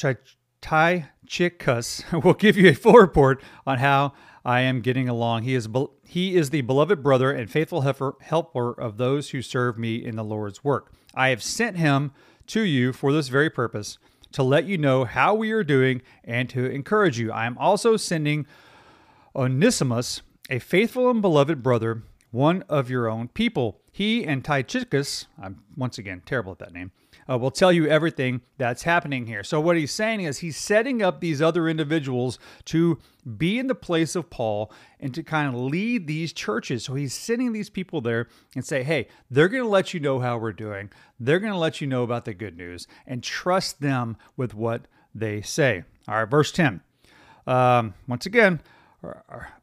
Tychicus 0.62 2.04
will 2.24 2.34
give 2.34 2.58
you 2.58 2.70
a 2.70 2.74
full 2.74 2.96
report 2.96 3.42
on 3.66 3.78
how 3.78 4.12
I 4.44 4.60
am 4.60 4.82
getting 4.82 5.08
along. 5.08 5.44
He 5.44 5.56
is 5.56 5.70
he 6.04 6.36
is 6.36 6.50
the 6.50 6.62
beloved 6.62 7.02
brother 7.02 7.32
and 7.32 7.50
faithful 7.50 7.82
helper 7.82 8.74
of 8.74 8.98
those 8.98 9.30
who 9.30 9.42
serve 9.42 9.78
me 9.78 9.96
in 9.96 10.18
the 10.18 10.24
Lord's 10.24 10.64
work. 10.64 10.92
I 11.16 11.30
have 11.30 11.42
sent 11.42 11.78
him 11.78 12.12
to 12.48 12.62
you 12.62 12.92
for 12.92 13.14
this 13.14 13.30
very 13.30 13.50
purpose, 13.50 13.98
to 14.34 14.44
let 14.44 14.66
you 14.66 14.78
know 14.78 15.06
how 15.06 15.34
we 15.34 15.52
are 15.52 15.64
doing 15.64 16.02
and 16.26 16.50
to 16.50 16.66
encourage 16.66 17.18
you. 17.18 17.32
I 17.32 17.46
am 17.46 17.58
also 17.58 17.96
sending 17.96 18.46
Onesimus, 19.34 20.22
a 20.50 20.60
faithful 20.60 21.10
and 21.10 21.22
beloved 21.22 21.64
brother, 21.64 22.04
one 22.32 22.64
of 22.70 22.90
your 22.90 23.10
own 23.10 23.28
people. 23.30 23.82
He 23.92 24.26
and 24.26 24.44
Tychicus, 24.44 25.26
I'm 25.42 25.64
once 25.76 25.98
again 25.98 26.22
terrible 26.26 26.52
at 26.52 26.60
that 26.60 26.74
name, 26.74 26.92
uh, 27.30 27.38
will 27.38 27.52
tell 27.52 27.72
you 27.72 27.88
everything 27.88 28.42
that's 28.58 28.84
happening 28.84 29.26
here. 29.26 29.44
So, 29.44 29.60
what 29.60 29.78
he's 29.78 29.92
saying 29.92 30.22
is 30.22 30.40
he's 30.40 30.58
setting 30.58 31.02
up 31.02 31.20
these 31.20 31.42
other 31.42 31.68
individuals 31.68 32.40
to 32.66 33.00
be 33.38 33.60
in 33.60 33.68
the 33.68 33.76
place 33.76 34.16
of 34.16 34.30
Paul 34.30 34.72
and 35.00 35.14
to 35.14 35.24
kind 35.24 35.48
of 35.48 35.60
lead 35.60 36.08
these 36.08 36.32
churches. 36.32 36.86
So, 36.86 36.96
he's 36.96 37.14
sending 37.14 37.54
these 37.54 37.70
people 37.70 38.02
there 38.02 38.28
and 38.56 38.64
say, 38.64 38.84
hey, 38.84 39.08
they're 39.30 39.50
going 39.50 39.64
to 39.64 39.70
let 39.70 39.94
you 39.94 40.00
know 40.00 40.20
how 40.20 40.38
we're 40.38 40.54
doing, 40.54 40.90
they're 41.20 41.40
going 41.40 41.54
to 41.54 41.60
let 41.60 41.82
you 41.82 41.88
know 41.88 42.04
about 42.04 42.26
the 42.26 42.34
good 42.34 42.58
news, 42.58 42.88
and 43.06 43.24
trust 43.24 43.82
them 43.82 44.18
with 44.36 44.54
what 44.54 44.84
they 45.14 45.42
say. 45.42 45.84
All 46.08 46.16
right, 46.16 46.30
verse 46.30 46.52
10. 46.52 46.82
Um, 47.46 47.94
once 48.08 48.26
again, 48.26 48.62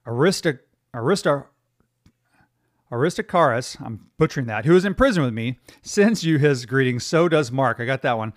Arista, 0.06 0.58
Arista, 0.94 1.46
Aristarchus, 2.94 3.76
I'm 3.80 4.06
butchering 4.18 4.46
that, 4.46 4.64
who 4.64 4.76
is 4.76 4.84
in 4.84 4.94
prison 4.94 5.24
with 5.24 5.34
me, 5.34 5.58
sends 5.82 6.24
you 6.24 6.38
his 6.38 6.64
greetings. 6.64 7.04
So 7.04 7.28
does 7.28 7.50
Mark. 7.50 7.80
I 7.80 7.84
got 7.84 8.02
that 8.02 8.16
one. 8.16 8.32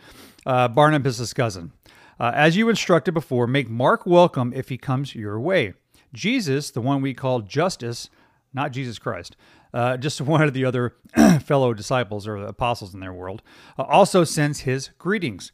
Uh, 0.45 0.67
Barnabas' 0.67 1.31
cousin. 1.33 1.71
Uh, 2.19 2.31
as 2.33 2.57
you 2.57 2.67
instructed 2.67 3.13
before, 3.13 3.45
make 3.45 3.69
Mark 3.69 4.05
welcome 4.07 4.51
if 4.55 4.69
he 4.69 4.77
comes 4.77 5.13
your 5.13 5.39
way. 5.39 5.73
Jesus, 6.11 6.71
the 6.71 6.81
one 6.81 7.01
we 7.01 7.13
call 7.13 7.41
Justus, 7.41 8.09
not 8.53 8.71
Jesus 8.71 8.97
Christ, 8.97 9.35
uh, 9.73 9.97
just 9.97 10.21
one 10.21 10.41
of 10.41 10.53
the 10.53 10.65
other 10.65 10.95
fellow 11.43 11.73
disciples 11.75 12.27
or 12.27 12.37
apostles 12.37 12.95
in 12.95 12.99
their 12.99 13.13
world, 13.13 13.43
uh, 13.77 13.83
also 13.83 14.23
sends 14.23 14.61
his 14.61 14.89
greetings. 14.97 15.51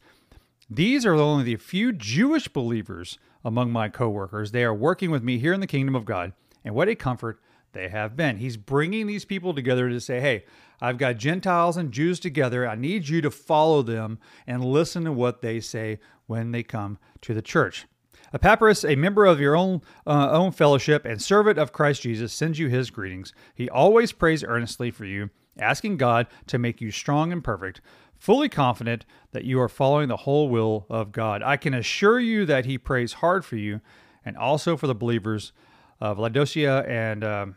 These 0.70 1.04
are 1.04 1.14
only 1.14 1.44
the 1.44 1.56
few 1.56 1.92
Jewish 1.92 2.48
believers 2.48 3.18
among 3.44 3.70
my 3.70 3.90
coworkers. 3.90 4.52
They 4.52 4.64
are 4.64 4.74
working 4.74 5.10
with 5.10 5.22
me 5.22 5.38
here 5.38 5.52
in 5.52 5.60
the 5.60 5.66
kingdom 5.66 5.94
of 5.94 6.06
God, 6.06 6.32
and 6.64 6.74
what 6.74 6.88
a 6.88 6.94
comfort 6.94 7.38
they 7.74 7.88
have 7.88 8.16
been. 8.16 8.38
He's 8.38 8.56
bringing 8.56 9.06
these 9.06 9.24
people 9.24 9.54
together 9.54 9.88
to 9.88 10.00
say, 10.00 10.20
hey, 10.20 10.44
I've 10.80 10.98
got 10.98 11.18
Gentiles 11.18 11.76
and 11.76 11.92
Jews 11.92 12.18
together. 12.18 12.68
I 12.68 12.74
need 12.74 13.08
you 13.08 13.20
to 13.20 13.30
follow 13.30 13.82
them 13.82 14.18
and 14.46 14.64
listen 14.64 15.04
to 15.04 15.12
what 15.12 15.40
they 15.40 15.60
say 15.60 15.98
when 16.26 16.52
they 16.52 16.62
come 16.62 16.98
to 17.22 17.34
the 17.34 17.42
church. 17.42 17.86
Epaphras, 18.32 18.84
a 18.84 18.96
member 18.96 19.26
of 19.26 19.38
your 19.38 19.56
own 19.56 19.80
uh, 20.06 20.30
own 20.30 20.50
fellowship 20.50 21.04
and 21.04 21.22
servant 21.22 21.56
of 21.56 21.72
Christ 21.72 22.02
Jesus, 22.02 22.32
sends 22.32 22.58
you 22.58 22.68
his 22.68 22.90
greetings. 22.90 23.32
He 23.54 23.70
always 23.70 24.10
prays 24.10 24.42
earnestly 24.42 24.90
for 24.90 25.04
you, 25.04 25.30
asking 25.56 25.98
God 25.98 26.26
to 26.48 26.58
make 26.58 26.80
you 26.80 26.90
strong 26.90 27.30
and 27.30 27.44
perfect, 27.44 27.80
fully 28.18 28.48
confident 28.48 29.04
that 29.30 29.44
you 29.44 29.60
are 29.60 29.68
following 29.68 30.08
the 30.08 30.16
whole 30.16 30.48
will 30.48 30.86
of 30.90 31.12
God. 31.12 31.42
I 31.42 31.56
can 31.56 31.74
assure 31.74 32.18
you 32.18 32.44
that 32.46 32.66
he 32.66 32.76
prays 32.76 33.14
hard 33.14 33.44
for 33.44 33.56
you 33.56 33.80
and 34.24 34.36
also 34.36 34.76
for 34.76 34.88
the 34.88 34.94
believers 34.96 35.52
of 36.00 36.18
Laodicea 36.18 36.82
and 36.88 37.22
um, 37.22 37.56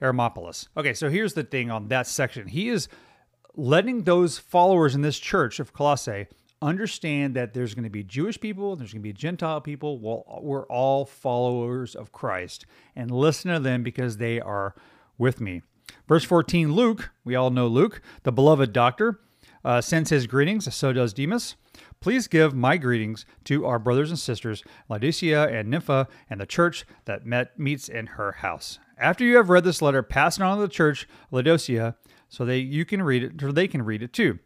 Hierapolis. 0.00 0.68
Okay, 0.76 0.94
so 0.94 1.10
here's 1.10 1.34
the 1.34 1.42
thing 1.42 1.70
on 1.70 1.88
that 1.88 2.06
section. 2.06 2.48
He 2.48 2.68
is 2.68 2.88
letting 3.54 4.04
those 4.04 4.38
followers 4.38 4.94
in 4.94 5.02
this 5.02 5.18
church 5.18 5.58
of 5.58 5.72
Colossae 5.72 6.26
understand 6.60 7.34
that 7.34 7.54
there's 7.54 7.74
going 7.74 7.84
to 7.84 7.90
be 7.90 8.02
Jewish 8.02 8.40
people, 8.40 8.76
there's 8.76 8.92
going 8.92 9.02
to 9.02 9.08
be 9.08 9.12
Gentile 9.12 9.60
people. 9.60 9.98
Well, 9.98 10.40
we're 10.42 10.66
all 10.66 11.04
followers 11.04 11.94
of 11.94 12.12
Christ 12.12 12.66
and 12.96 13.10
listen 13.10 13.52
to 13.52 13.60
them 13.60 13.82
because 13.82 14.16
they 14.16 14.40
are 14.40 14.74
with 15.16 15.40
me. 15.40 15.62
Verse 16.06 16.24
14 16.24 16.72
Luke, 16.72 17.10
we 17.24 17.34
all 17.34 17.50
know 17.50 17.66
Luke, 17.66 18.00
the 18.22 18.32
beloved 18.32 18.72
doctor, 18.72 19.20
uh, 19.64 19.80
sends 19.80 20.10
his 20.10 20.26
greetings, 20.26 20.72
so 20.74 20.92
does 20.92 21.12
Demas. 21.12 21.56
Please 22.00 22.28
give 22.28 22.54
my 22.54 22.76
greetings 22.76 23.24
to 23.44 23.66
our 23.66 23.78
brothers 23.78 24.10
and 24.10 24.18
sisters, 24.18 24.62
Laodicea 24.88 25.48
and 25.48 25.68
Nympha, 25.68 26.08
and 26.30 26.40
the 26.40 26.46
church 26.46 26.86
that 27.04 27.26
met 27.26 27.58
meets 27.58 27.88
in 27.88 28.06
her 28.06 28.32
house. 28.32 28.78
After 28.98 29.24
you 29.24 29.36
have 29.36 29.48
read 29.48 29.64
this 29.64 29.82
letter, 29.82 30.02
pass 30.02 30.38
it 30.38 30.42
on 30.42 30.56
to 30.56 30.62
the 30.62 30.68
church, 30.68 31.08
Laodicea, 31.30 31.96
so 32.28 32.44
that 32.44 32.58
you 32.58 32.84
can 32.84 33.02
read 33.02 33.22
it, 33.22 33.42
or 33.42 33.52
they 33.52 33.68
can 33.68 33.82
read 33.82 34.02
it 34.02 34.12
too 34.12 34.38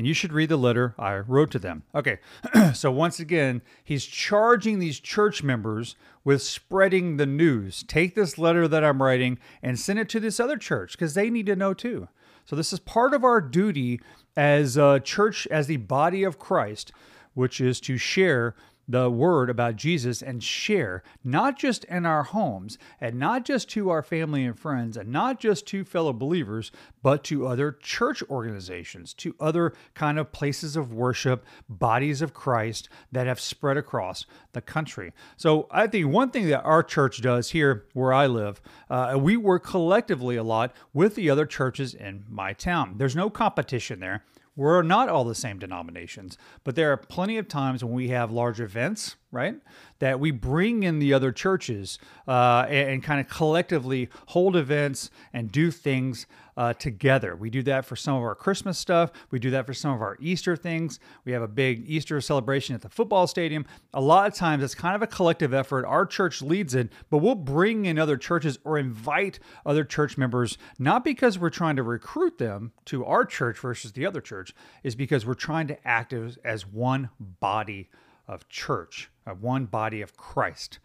and 0.00 0.06
you 0.06 0.14
should 0.14 0.32
read 0.32 0.48
the 0.48 0.56
letter 0.56 0.94
I 0.98 1.18
wrote 1.18 1.50
to 1.50 1.58
them. 1.58 1.82
Okay, 1.94 2.20
so 2.72 2.90
once 2.90 3.20
again, 3.20 3.60
he's 3.84 4.06
charging 4.06 4.78
these 4.78 4.98
church 4.98 5.42
members 5.42 5.94
with 6.24 6.40
spreading 6.40 7.18
the 7.18 7.26
news. 7.26 7.82
Take 7.82 8.14
this 8.14 8.38
letter 8.38 8.66
that 8.66 8.82
I'm 8.82 9.02
writing 9.02 9.38
and 9.62 9.78
send 9.78 9.98
it 9.98 10.08
to 10.08 10.18
this 10.18 10.40
other 10.40 10.56
church 10.56 10.92
because 10.92 11.12
they 11.12 11.28
need 11.28 11.44
to 11.44 11.54
know 11.54 11.74
too. 11.74 12.08
So, 12.46 12.56
this 12.56 12.72
is 12.72 12.78
part 12.78 13.12
of 13.12 13.24
our 13.24 13.42
duty 13.42 14.00
as 14.38 14.78
a 14.78 15.00
church, 15.00 15.46
as 15.48 15.66
the 15.66 15.76
body 15.76 16.22
of 16.22 16.38
Christ, 16.38 16.92
which 17.34 17.60
is 17.60 17.78
to 17.82 17.98
share 17.98 18.54
the 18.90 19.08
word 19.08 19.48
about 19.48 19.76
Jesus 19.76 20.22
and 20.22 20.42
share, 20.42 21.02
not 21.22 21.58
just 21.58 21.84
in 21.84 22.04
our 22.04 22.24
homes 22.24 22.78
and 23.00 23.18
not 23.18 23.44
just 23.44 23.68
to 23.70 23.90
our 23.90 24.02
family 24.02 24.44
and 24.44 24.58
friends 24.58 24.96
and 24.96 25.10
not 25.10 25.38
just 25.38 25.66
to 25.68 25.84
fellow 25.84 26.12
believers, 26.12 26.72
but 27.02 27.22
to 27.24 27.46
other 27.46 27.72
church 27.72 28.22
organizations, 28.28 29.14
to 29.14 29.34
other 29.38 29.72
kind 29.94 30.18
of 30.18 30.32
places 30.32 30.76
of 30.76 30.92
worship, 30.92 31.44
bodies 31.68 32.20
of 32.20 32.34
Christ 32.34 32.88
that 33.12 33.26
have 33.26 33.40
spread 33.40 33.76
across 33.76 34.26
the 34.52 34.60
country. 34.60 35.12
So 35.36 35.68
I 35.70 35.86
think 35.86 36.08
one 36.08 36.30
thing 36.30 36.48
that 36.48 36.62
our 36.62 36.82
church 36.82 37.22
does 37.22 37.50
here 37.50 37.86
where 37.92 38.12
I 38.12 38.26
live, 38.26 38.60
uh, 38.88 39.16
we 39.20 39.36
work 39.36 39.64
collectively 39.64 40.36
a 40.36 40.42
lot 40.42 40.74
with 40.92 41.14
the 41.14 41.30
other 41.30 41.46
churches 41.46 41.94
in 41.94 42.24
my 42.28 42.52
town. 42.52 42.94
There's 42.96 43.16
no 43.16 43.30
competition 43.30 44.00
there. 44.00 44.24
We're 44.60 44.82
not 44.82 45.08
all 45.08 45.24
the 45.24 45.34
same 45.34 45.58
denominations, 45.58 46.36
but 46.64 46.74
there 46.74 46.92
are 46.92 46.98
plenty 46.98 47.38
of 47.38 47.48
times 47.48 47.82
when 47.82 47.94
we 47.94 48.08
have 48.08 48.30
large 48.30 48.60
events, 48.60 49.16
right? 49.32 49.54
That 50.00 50.20
we 50.20 50.32
bring 50.32 50.82
in 50.82 50.98
the 50.98 51.14
other 51.14 51.32
churches 51.32 51.98
uh, 52.28 52.66
and, 52.68 52.90
and 52.90 53.02
kind 53.02 53.20
of 53.20 53.28
collectively 53.30 54.10
hold 54.26 54.56
events 54.56 55.08
and 55.32 55.50
do 55.50 55.70
things 55.70 56.26
uh, 56.60 56.74
together. 56.74 57.34
We 57.34 57.48
do 57.48 57.62
that 57.62 57.86
for 57.86 57.96
some 57.96 58.16
of 58.16 58.22
our 58.22 58.34
Christmas 58.34 58.78
stuff. 58.78 59.12
We 59.30 59.38
do 59.38 59.48
that 59.52 59.64
for 59.64 59.72
some 59.72 59.94
of 59.94 60.02
our 60.02 60.18
Easter 60.20 60.56
things. 60.56 61.00
We 61.24 61.32
have 61.32 61.40
a 61.40 61.48
big 61.48 61.88
Easter 61.88 62.20
celebration 62.20 62.74
at 62.74 62.82
the 62.82 62.90
football 62.90 63.26
stadium. 63.26 63.64
A 63.94 64.00
lot 64.02 64.26
of 64.26 64.34
times 64.34 64.62
it's 64.62 64.74
kind 64.74 64.94
of 64.94 65.00
a 65.00 65.06
collective 65.06 65.54
effort. 65.54 65.86
Our 65.86 66.04
church 66.04 66.42
leads 66.42 66.74
it, 66.74 66.92
but 67.08 67.18
we'll 67.18 67.34
bring 67.34 67.86
in 67.86 67.98
other 67.98 68.18
churches 68.18 68.58
or 68.62 68.76
invite 68.76 69.38
other 69.64 69.84
church 69.84 70.18
members, 70.18 70.58
not 70.78 71.02
because 71.02 71.38
we're 71.38 71.48
trying 71.48 71.76
to 71.76 71.82
recruit 71.82 72.36
them 72.36 72.72
to 72.84 73.06
our 73.06 73.24
church 73.24 73.58
versus 73.58 73.92
the 73.92 74.04
other 74.04 74.20
church, 74.20 74.54
is 74.82 74.94
because 74.94 75.24
we're 75.24 75.32
trying 75.32 75.66
to 75.68 75.88
act 75.88 76.12
as, 76.12 76.36
as 76.44 76.66
one 76.66 77.08
body 77.18 77.88
of 78.28 78.46
church, 78.50 79.10
of 79.24 79.42
one 79.42 79.64
body 79.64 80.02
of 80.02 80.14
Christ. 80.14 80.78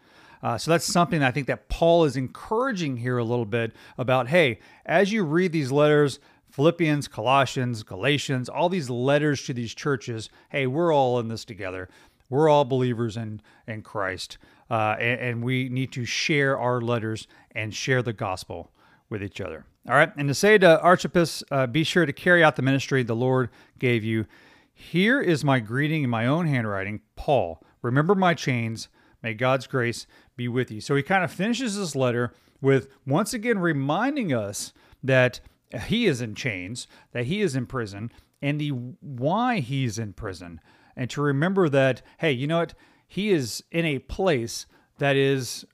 Uh, 0.46 0.56
so 0.56 0.70
that's 0.70 0.84
something 0.84 1.24
I 1.24 1.32
think 1.32 1.48
that 1.48 1.68
Paul 1.68 2.04
is 2.04 2.16
encouraging 2.16 2.98
here 2.98 3.18
a 3.18 3.24
little 3.24 3.44
bit 3.44 3.72
about 3.98 4.28
hey, 4.28 4.60
as 4.84 5.10
you 5.10 5.24
read 5.24 5.50
these 5.50 5.72
letters, 5.72 6.20
Philippians, 6.52 7.08
Colossians, 7.08 7.82
Galatians, 7.82 8.48
all 8.48 8.68
these 8.68 8.88
letters 8.88 9.44
to 9.46 9.52
these 9.52 9.74
churches, 9.74 10.30
hey, 10.50 10.68
we're 10.68 10.94
all 10.94 11.18
in 11.18 11.26
this 11.26 11.44
together. 11.44 11.88
We're 12.30 12.48
all 12.48 12.64
believers 12.64 13.16
in, 13.16 13.42
in 13.66 13.82
Christ. 13.82 14.38
Uh, 14.70 14.94
and, 15.00 15.20
and 15.20 15.44
we 15.44 15.68
need 15.68 15.90
to 15.94 16.04
share 16.04 16.56
our 16.56 16.80
letters 16.80 17.26
and 17.50 17.74
share 17.74 18.00
the 18.00 18.12
gospel 18.12 18.70
with 19.10 19.24
each 19.24 19.40
other. 19.40 19.64
All 19.88 19.96
right. 19.96 20.12
And 20.16 20.28
to 20.28 20.34
say 20.34 20.58
to 20.58 20.80
Archippus, 20.80 21.42
uh, 21.50 21.66
be 21.66 21.82
sure 21.82 22.06
to 22.06 22.12
carry 22.12 22.44
out 22.44 22.54
the 22.54 22.62
ministry 22.62 23.02
the 23.02 23.16
Lord 23.16 23.50
gave 23.80 24.04
you. 24.04 24.26
Here 24.72 25.20
is 25.20 25.42
my 25.42 25.58
greeting 25.58 26.04
in 26.04 26.10
my 26.10 26.24
own 26.24 26.46
handwriting, 26.46 27.00
Paul. 27.16 27.60
Remember 27.82 28.14
my 28.14 28.34
chains. 28.34 28.88
May 29.26 29.34
God's 29.34 29.66
grace 29.66 30.06
be 30.36 30.46
with 30.46 30.70
you. 30.70 30.80
So 30.80 30.94
he 30.94 31.02
kind 31.02 31.24
of 31.24 31.32
finishes 31.32 31.76
this 31.76 31.96
letter 31.96 32.32
with 32.60 32.86
once 33.04 33.34
again 33.34 33.58
reminding 33.58 34.32
us 34.32 34.72
that 35.02 35.40
he 35.86 36.06
is 36.06 36.20
in 36.20 36.36
chains, 36.36 36.86
that 37.10 37.26
he 37.26 37.40
is 37.40 37.56
in 37.56 37.66
prison, 37.66 38.12
and 38.40 38.60
the 38.60 38.68
why 38.68 39.58
he's 39.58 39.98
in 39.98 40.12
prison. 40.12 40.60
And 40.94 41.10
to 41.10 41.20
remember 41.20 41.68
that, 41.70 42.02
hey, 42.18 42.30
you 42.30 42.46
know 42.46 42.58
what? 42.58 42.74
He 43.08 43.30
is 43.30 43.64
in 43.72 43.84
a 43.84 43.98
place 43.98 44.66
that 44.98 45.16
is 45.16 45.64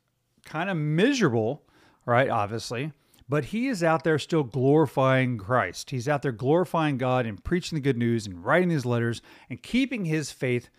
kind 0.47 0.71
of 0.71 0.79
miserable, 0.79 1.65
right? 2.07 2.31
Obviously, 2.31 2.93
but 3.29 3.45
he 3.45 3.69
is 3.69 3.85
out 3.85 4.03
there 4.03 4.19
still 4.19 4.45
glorifying 4.45 5.37
Christ. 5.37 5.91
He's 5.91 6.09
out 6.09 6.23
there 6.23 6.33
glorifying 6.33 6.97
God 6.97 7.27
and 7.27 7.45
preaching 7.45 7.77
the 7.77 7.83
good 7.83 7.99
news 7.99 8.27
and 8.27 8.43
writing 8.43 8.71
these 8.71 8.87
letters 8.87 9.21
and 9.51 9.63
keeping 9.63 10.07
his 10.07 10.33
faith 10.33 10.71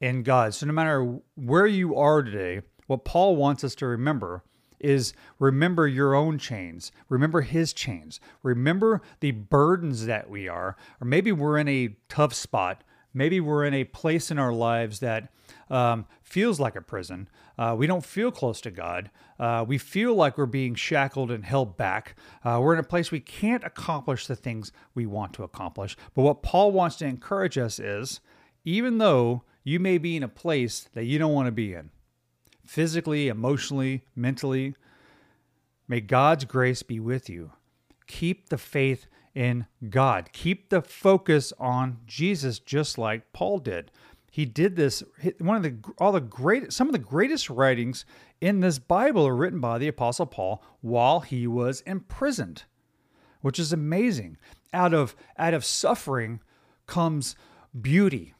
in 0.00 0.22
God. 0.22 0.54
So 0.54 0.66
no 0.66 0.72
matter 0.72 1.18
where 1.34 1.66
you 1.66 1.96
are 1.96 2.22
today, 2.22 2.62
what 2.86 3.04
Paul 3.04 3.36
wants 3.36 3.64
us 3.64 3.74
to 3.76 3.86
remember 3.86 4.42
is 4.80 5.12
remember 5.38 5.86
your 5.86 6.14
own 6.14 6.38
chains. 6.38 6.92
Remember 7.08 7.40
his 7.40 7.72
chains. 7.72 8.20
Remember 8.42 9.02
the 9.20 9.32
burdens 9.32 10.06
that 10.06 10.30
we 10.30 10.48
are. 10.48 10.76
Or 11.00 11.04
maybe 11.04 11.32
we're 11.32 11.58
in 11.58 11.68
a 11.68 11.96
tough 12.08 12.32
spot. 12.34 12.84
Maybe 13.12 13.40
we're 13.40 13.64
in 13.64 13.74
a 13.74 13.84
place 13.84 14.30
in 14.30 14.38
our 14.38 14.52
lives 14.52 15.00
that 15.00 15.32
um, 15.70 16.06
feels 16.22 16.60
like 16.60 16.76
a 16.76 16.80
prison. 16.80 17.28
Uh, 17.58 17.74
we 17.76 17.86
don't 17.86 18.04
feel 18.04 18.30
close 18.30 18.60
to 18.60 18.70
God. 18.70 19.10
Uh, 19.38 19.64
we 19.66 19.78
feel 19.78 20.14
like 20.14 20.38
we're 20.38 20.46
being 20.46 20.74
shackled 20.74 21.30
and 21.30 21.44
held 21.44 21.76
back. 21.76 22.14
Uh, 22.44 22.58
we're 22.62 22.74
in 22.74 22.78
a 22.78 22.84
place 22.84 23.10
we 23.10 23.20
can't 23.20 23.64
accomplish 23.64 24.26
the 24.26 24.36
things 24.36 24.72
we 24.94 25.06
want 25.06 25.32
to 25.34 25.42
accomplish. 25.42 25.96
But 26.14 26.22
what 26.22 26.42
Paul 26.42 26.70
wants 26.72 26.96
to 26.96 27.06
encourage 27.06 27.58
us 27.58 27.78
is 27.78 28.20
even 28.64 28.98
though 28.98 29.42
you 29.68 29.78
may 29.78 29.98
be 29.98 30.16
in 30.16 30.22
a 30.22 30.28
place 30.28 30.88
that 30.94 31.04
you 31.04 31.18
don't 31.18 31.34
want 31.34 31.46
to 31.46 31.52
be 31.52 31.74
in, 31.74 31.90
physically, 32.64 33.28
emotionally, 33.28 34.02
mentally, 34.16 34.74
may 35.86 36.00
God's 36.00 36.46
grace 36.46 36.82
be 36.82 36.98
with 36.98 37.28
you. 37.28 37.52
Keep 38.06 38.48
the 38.48 38.56
faith 38.56 39.06
in 39.34 39.66
God. 39.90 40.30
Keep 40.32 40.70
the 40.70 40.80
focus 40.80 41.52
on 41.58 41.98
Jesus, 42.06 42.58
just 42.58 42.96
like 42.96 43.30
Paul 43.34 43.58
did. 43.58 43.90
He 44.30 44.46
did 44.46 44.74
this. 44.74 45.02
One 45.38 45.56
of 45.58 45.62
the 45.62 45.76
all 45.98 46.12
the 46.12 46.20
great 46.20 46.72
some 46.72 46.88
of 46.88 46.92
the 46.92 46.98
greatest 46.98 47.50
writings 47.50 48.06
in 48.40 48.60
this 48.60 48.78
Bible 48.78 49.26
are 49.26 49.36
written 49.36 49.60
by 49.60 49.76
the 49.76 49.88
Apostle 49.88 50.26
Paul 50.26 50.62
while 50.80 51.20
he 51.20 51.46
was 51.46 51.82
imprisoned, 51.82 52.64
which 53.42 53.58
is 53.58 53.72
amazing. 53.72 54.38
Out 54.72 54.94
of 54.94 55.14
out 55.36 55.52
of 55.52 55.62
suffering 55.62 56.40
comes 56.86 57.36
beauty. 57.78 58.34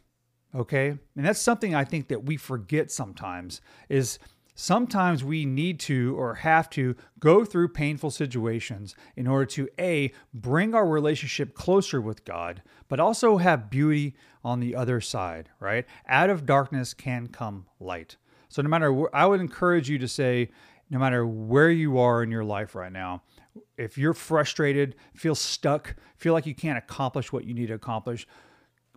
Okay, 0.55 0.89
and 0.89 1.27
that's 1.27 1.41
something 1.41 1.75
I 1.75 1.85
think 1.85 2.09
that 2.09 2.25
we 2.25 2.37
forget 2.37 2.91
sometimes. 2.91 3.61
Is 3.89 4.19
sometimes 4.55 5.23
we 5.23 5.45
need 5.45 5.79
to 5.79 6.17
or 6.19 6.35
have 6.35 6.69
to 6.71 6.97
go 7.21 7.45
through 7.45 7.69
painful 7.69 8.11
situations 8.11 8.97
in 9.15 9.27
order 9.27 9.47
to 9.47 9.69
a 9.79 10.13
bring 10.35 10.75
our 10.75 10.89
relationship 10.89 11.55
closer 11.55 12.01
with 12.01 12.25
God, 12.25 12.63
but 12.89 12.99
also 12.99 13.37
have 13.37 13.71
beauty 13.71 14.15
on 14.43 14.59
the 14.61 14.75
other 14.75 15.01
side, 15.01 15.51
right? 15.61 15.85
Out 16.09 16.31
of 16.31 16.47
darkness 16.47 16.95
can 16.95 17.29
come 17.29 17.67
light. 17.79 18.17
So 18.49 18.63
no 18.63 18.69
matter 18.69 19.15
I 19.15 19.27
would 19.27 19.41
encourage 19.41 19.89
you 19.89 19.99
to 19.99 20.09
say 20.09 20.51
no 20.91 20.99
matter 20.99 21.27
where 21.27 21.71
you 21.71 21.99
are 21.99 22.23
in 22.23 22.31
your 22.31 22.45
life 22.45 22.75
right 22.75 22.93
now, 22.93 23.23
if 23.77 23.99
you're 23.99 24.15
frustrated, 24.15 24.97
feel 25.15 25.35
stuck, 25.35 25.95
feel 26.17 26.33
like 26.33 26.47
you 26.47 26.55
can't 26.55 26.79
accomplish 26.79 27.33
what 27.33 27.45
you 27.45 27.55
need 27.55 27.67
to 27.67 27.75
accomplish, 27.75 28.27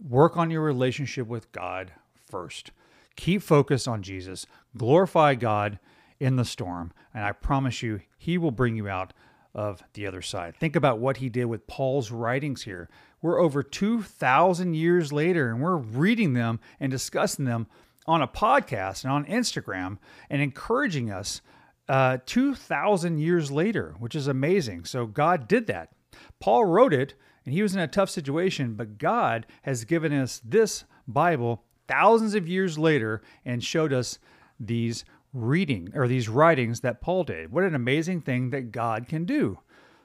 work 0.08 0.38
on 0.38 0.52
your 0.52 0.62
relationship 0.62 1.28
with 1.28 1.52
God 1.52 1.92
first. 2.30 2.72
Keep 3.16 3.42
focus 3.42 3.88
on 3.88 4.02
Jesus. 4.02 4.46
Glorify 4.78 5.36
God 5.36 5.80
in 6.20 6.36
the 6.36 6.46
storm. 6.46 6.92
And 7.14 7.24
I 7.24 7.32
promise 7.32 7.82
you, 7.82 8.02
He 8.18 8.38
will 8.38 8.52
bring 8.52 8.76
you 8.76 8.88
out 8.88 9.14
of 9.54 9.84
the 9.94 10.08
other 10.08 10.22
side. 10.22 10.56
Think 10.56 10.76
about 10.76 11.00
what 11.00 11.18
He 11.18 11.30
did 11.30 11.46
with 11.46 11.68
Paul's 11.68 12.12
writings 12.12 12.64
here. 12.64 12.90
We're 13.22 13.40
over 13.40 13.62
2,000 13.62 14.74
years 14.74 15.12
later, 15.12 15.50
and 15.50 15.62
we're 15.62 15.76
reading 15.76 16.34
them 16.34 16.60
and 16.80 16.92
discussing 16.92 17.46
them 17.46 17.68
on 18.08 18.22
a 18.22 18.28
podcast 18.28 19.04
and 19.04 19.14
on 19.14 19.26
Instagram 19.26 19.98
and 20.30 20.42
encouraging 20.42 21.12
us 21.12 21.42
uh, 21.88 22.18
2,000 22.26 23.20
years 23.20 23.52
later, 23.52 23.96
which 24.00 24.16
is 24.16 24.28
amazing. 24.28 24.86
So 24.86 25.06
God 25.06 25.48
did 25.48 25.68
that. 25.68 25.92
Paul 26.40 26.66
wrote 26.66 26.94
it, 26.94 27.14
and 27.46 27.54
he 27.54 27.62
was 27.62 27.74
in 27.74 27.82
a 27.82 27.88
tough 27.88 28.10
situation, 28.10 28.76
but 28.76 28.98
God 28.98 29.46
has 29.64 29.84
given 29.86 30.14
us 30.14 30.42
this 30.44 30.84
Bible 31.08 31.64
thousands 31.88 32.36
of 32.36 32.48
years 32.48 32.78
later 32.78 33.22
and 33.44 33.64
showed 33.64 33.92
us 33.92 34.20
these 34.60 35.04
reading 35.34 35.90
or 35.96 36.08
these 36.08 36.30
writings 36.30 36.82
that 36.82 37.02
Paul 37.02 37.24
did. 37.24 37.52
What 37.52 37.64
an 37.64 37.76
amazing 37.76 38.22
thing 38.22 38.52
that 38.52 38.72
God 38.72 39.08
can 39.08 39.26
do. 39.26 39.60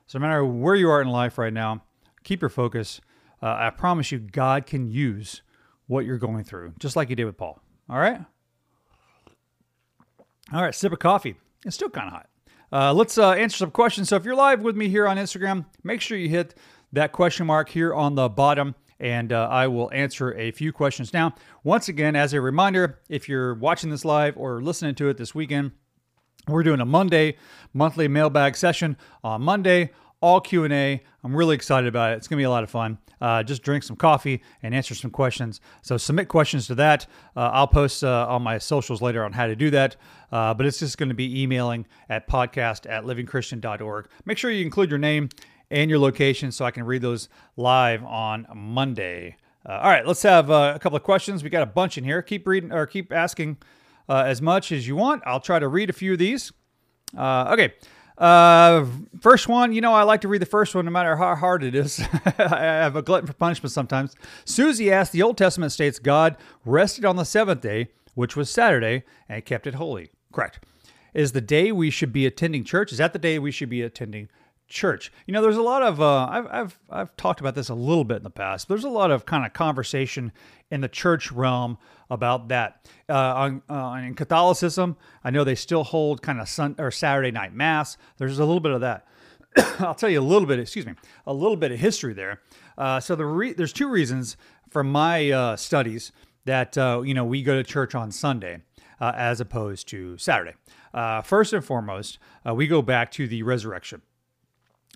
So, 0.06 0.18
no 0.18 0.26
matter 0.26 0.44
where 0.44 0.76
you 0.76 0.88
are 0.88 1.02
in 1.02 1.08
life 1.08 1.36
right 1.36 1.52
now, 1.52 1.82
keep 2.22 2.40
your 2.40 2.48
focus. 2.48 3.00
Uh, 3.42 3.54
I 3.58 3.70
promise 3.70 4.12
you, 4.12 4.18
God 4.18 4.66
can 4.66 4.88
use 4.88 5.42
what 5.88 6.04
you're 6.04 6.18
going 6.18 6.44
through, 6.44 6.74
just 6.78 6.96
like 6.96 7.10
you 7.10 7.16
did 7.16 7.24
with 7.24 7.36
Paul. 7.36 7.60
All 7.90 7.98
right? 7.98 8.20
All 10.52 10.62
right, 10.62 10.74
sip 10.74 10.92
of 10.92 11.00
coffee. 11.00 11.36
It's 11.64 11.74
still 11.74 11.90
kind 11.90 12.06
of 12.06 12.12
hot. 12.12 12.28
Uh, 12.72 12.92
let's 12.92 13.18
uh, 13.18 13.32
answer 13.32 13.56
some 13.56 13.70
questions. 13.70 14.08
So 14.08 14.16
if 14.16 14.24
you're 14.24 14.34
live 14.34 14.62
with 14.62 14.76
me 14.76 14.88
here 14.88 15.06
on 15.06 15.16
Instagram, 15.16 15.66
make 15.84 16.00
sure 16.00 16.18
you 16.18 16.28
hit 16.28 16.54
that 16.92 17.12
question 17.12 17.46
mark 17.46 17.68
here 17.68 17.94
on 17.94 18.14
the 18.14 18.28
bottom 18.28 18.74
and 18.98 19.32
uh, 19.32 19.48
I 19.50 19.66
will 19.68 19.90
answer 19.92 20.34
a 20.34 20.50
few 20.50 20.72
questions 20.72 21.12
now. 21.12 21.34
Once 21.64 21.88
again, 21.88 22.16
as 22.16 22.32
a 22.32 22.40
reminder, 22.40 23.00
if 23.08 23.28
you're 23.28 23.54
watching 23.54 23.90
this 23.90 24.04
live 24.04 24.36
or 24.36 24.62
listening 24.62 24.94
to 24.96 25.08
it 25.08 25.16
this 25.16 25.34
weekend, 25.34 25.72
we're 26.48 26.62
doing 26.62 26.80
a 26.80 26.86
Monday 26.86 27.36
monthly 27.72 28.08
mailbag 28.08 28.56
session 28.56 28.96
on 29.22 29.42
Monday, 29.42 29.90
all 30.20 30.40
Q&A. 30.40 31.02
I'm 31.22 31.36
really 31.36 31.54
excited 31.54 31.88
about 31.88 32.12
it. 32.12 32.16
It's 32.16 32.28
going 32.28 32.38
to 32.38 32.40
be 32.40 32.44
a 32.44 32.50
lot 32.50 32.62
of 32.62 32.70
fun. 32.70 32.98
Uh, 33.20 33.42
just 33.42 33.62
drink 33.62 33.82
some 33.82 33.96
coffee 33.96 34.42
and 34.62 34.74
answer 34.74 34.94
some 34.94 35.10
questions. 35.10 35.60
So 35.82 35.96
submit 35.96 36.28
questions 36.28 36.66
to 36.68 36.74
that. 36.76 37.06
Uh, 37.34 37.50
I'll 37.52 37.66
post 37.66 38.04
uh, 38.04 38.26
on 38.28 38.42
my 38.42 38.58
socials 38.58 39.02
later 39.02 39.24
on 39.24 39.32
how 39.32 39.46
to 39.46 39.56
do 39.56 39.70
that. 39.70 39.96
Uh, 40.30 40.54
but 40.54 40.66
it's 40.66 40.78
just 40.78 40.98
going 40.98 41.08
to 41.08 41.14
be 41.14 41.42
emailing 41.42 41.86
at 42.08 42.28
podcast 42.28 42.88
at 42.90 43.04
livingchristian.org. 43.04 44.08
Make 44.24 44.38
sure 44.38 44.50
you 44.50 44.64
include 44.64 44.90
your 44.90 44.98
name 44.98 45.30
and 45.70 45.90
your 45.90 45.98
location 45.98 46.52
so 46.52 46.64
I 46.64 46.70
can 46.70 46.84
read 46.84 47.02
those 47.02 47.28
live 47.56 48.04
on 48.04 48.46
Monday. 48.54 49.36
Uh, 49.68 49.80
all 49.82 49.90
right, 49.90 50.06
let's 50.06 50.22
have 50.22 50.50
uh, 50.50 50.72
a 50.74 50.78
couple 50.78 50.96
of 50.96 51.02
questions. 51.02 51.42
We 51.42 51.50
got 51.50 51.62
a 51.62 51.66
bunch 51.66 51.98
in 51.98 52.04
here. 52.04 52.22
Keep 52.22 52.46
reading 52.46 52.72
or 52.72 52.86
keep 52.86 53.12
asking 53.12 53.58
uh, 54.08 54.22
as 54.26 54.40
much 54.40 54.70
as 54.70 54.86
you 54.86 54.96
want. 54.96 55.22
I'll 55.26 55.40
try 55.40 55.58
to 55.58 55.68
read 55.68 55.90
a 55.90 55.92
few 55.92 56.12
of 56.12 56.18
these. 56.18 56.52
Uh, 57.16 57.50
okay. 57.52 57.74
Uh, 58.18 58.86
first 59.20 59.46
one, 59.46 59.72
you 59.72 59.80
know, 59.80 59.92
I 59.92 60.04
like 60.04 60.22
to 60.22 60.28
read 60.28 60.40
the 60.40 60.46
first 60.46 60.74
one 60.74 60.86
no 60.86 60.90
matter 60.90 61.16
how 61.16 61.34
hard 61.34 61.62
it 61.62 61.74
is. 61.74 62.00
I 62.38 62.62
have 62.62 62.96
a 62.96 63.02
glutton 63.02 63.26
for 63.26 63.34
punishment 63.34 63.72
sometimes. 63.72 64.14
Susie 64.44 64.90
asked, 64.90 65.12
The 65.12 65.22
Old 65.22 65.36
Testament 65.36 65.72
states 65.72 65.98
God 65.98 66.36
rested 66.64 67.04
on 67.04 67.16
the 67.16 67.24
seventh 67.24 67.60
day, 67.60 67.88
which 68.14 68.34
was 68.34 68.48
Saturday, 68.48 69.04
and 69.28 69.44
kept 69.44 69.66
it 69.66 69.74
holy. 69.74 70.10
Correct. 70.32 70.64
Is 71.12 71.32
the 71.32 71.40
day 71.40 71.72
we 71.72 71.90
should 71.90 72.12
be 72.12 72.26
attending 72.26 72.64
church? 72.64 72.92
Is 72.92 72.98
that 72.98 73.12
the 73.12 73.18
day 73.18 73.38
we 73.38 73.50
should 73.50 73.68
be 73.68 73.82
attending 73.82 74.28
church. 74.68 75.12
You 75.26 75.32
know, 75.32 75.42
there's 75.42 75.56
a 75.56 75.62
lot 75.62 75.82
of 75.82 76.00
uh, 76.00 76.26
I've 76.26 76.46
I've 76.46 76.78
I've 76.90 77.16
talked 77.16 77.40
about 77.40 77.54
this 77.54 77.68
a 77.68 77.74
little 77.74 78.04
bit 78.04 78.18
in 78.18 78.22
the 78.22 78.30
past. 78.30 78.68
There's 78.68 78.84
a 78.84 78.88
lot 78.90 79.10
of 79.10 79.26
kind 79.26 79.46
of 79.46 79.52
conversation 79.52 80.32
in 80.70 80.80
the 80.80 80.88
church 80.88 81.30
realm 81.30 81.78
about 82.10 82.48
that. 82.48 82.88
Uh, 83.08 83.14
on 83.14 83.62
uh, 83.70 84.02
in 84.04 84.14
Catholicism, 84.14 84.96
I 85.22 85.30
know 85.30 85.44
they 85.44 85.54
still 85.54 85.84
hold 85.84 86.22
kind 86.22 86.40
of 86.40 86.48
sun 86.48 86.74
or 86.78 86.90
Saturday 86.90 87.30
night 87.30 87.54
mass. 87.54 87.96
There's 88.18 88.38
a 88.38 88.44
little 88.44 88.60
bit 88.60 88.72
of 88.72 88.80
that. 88.80 89.06
I'll 89.78 89.94
tell 89.94 90.10
you 90.10 90.20
a 90.20 90.22
little 90.22 90.48
bit. 90.48 90.58
Excuse 90.58 90.86
me, 90.86 90.94
a 91.26 91.32
little 91.32 91.56
bit 91.56 91.72
of 91.72 91.78
history 91.78 92.14
there. 92.14 92.42
Uh, 92.76 93.00
so 93.00 93.14
the 93.14 93.26
re- 93.26 93.52
there's 93.52 93.72
two 93.72 93.88
reasons 93.88 94.36
from 94.70 94.90
my 94.90 95.30
uh, 95.30 95.56
studies 95.56 96.12
that 96.44 96.76
uh, 96.76 97.02
you 97.04 97.14
know 97.14 97.24
we 97.24 97.42
go 97.42 97.54
to 97.54 97.62
church 97.62 97.94
on 97.94 98.10
Sunday. 98.10 98.62
as 99.00 99.40
opposed 99.40 99.86
to 99.88 100.16
Saturday. 100.18 100.54
first 101.24 101.52
and 101.52 101.64
foremost, 101.64 102.18
we 102.52 102.66
go 102.66 102.82
back 102.82 103.12
to 103.12 103.28
the 103.28 103.42
resurrection 103.42 104.02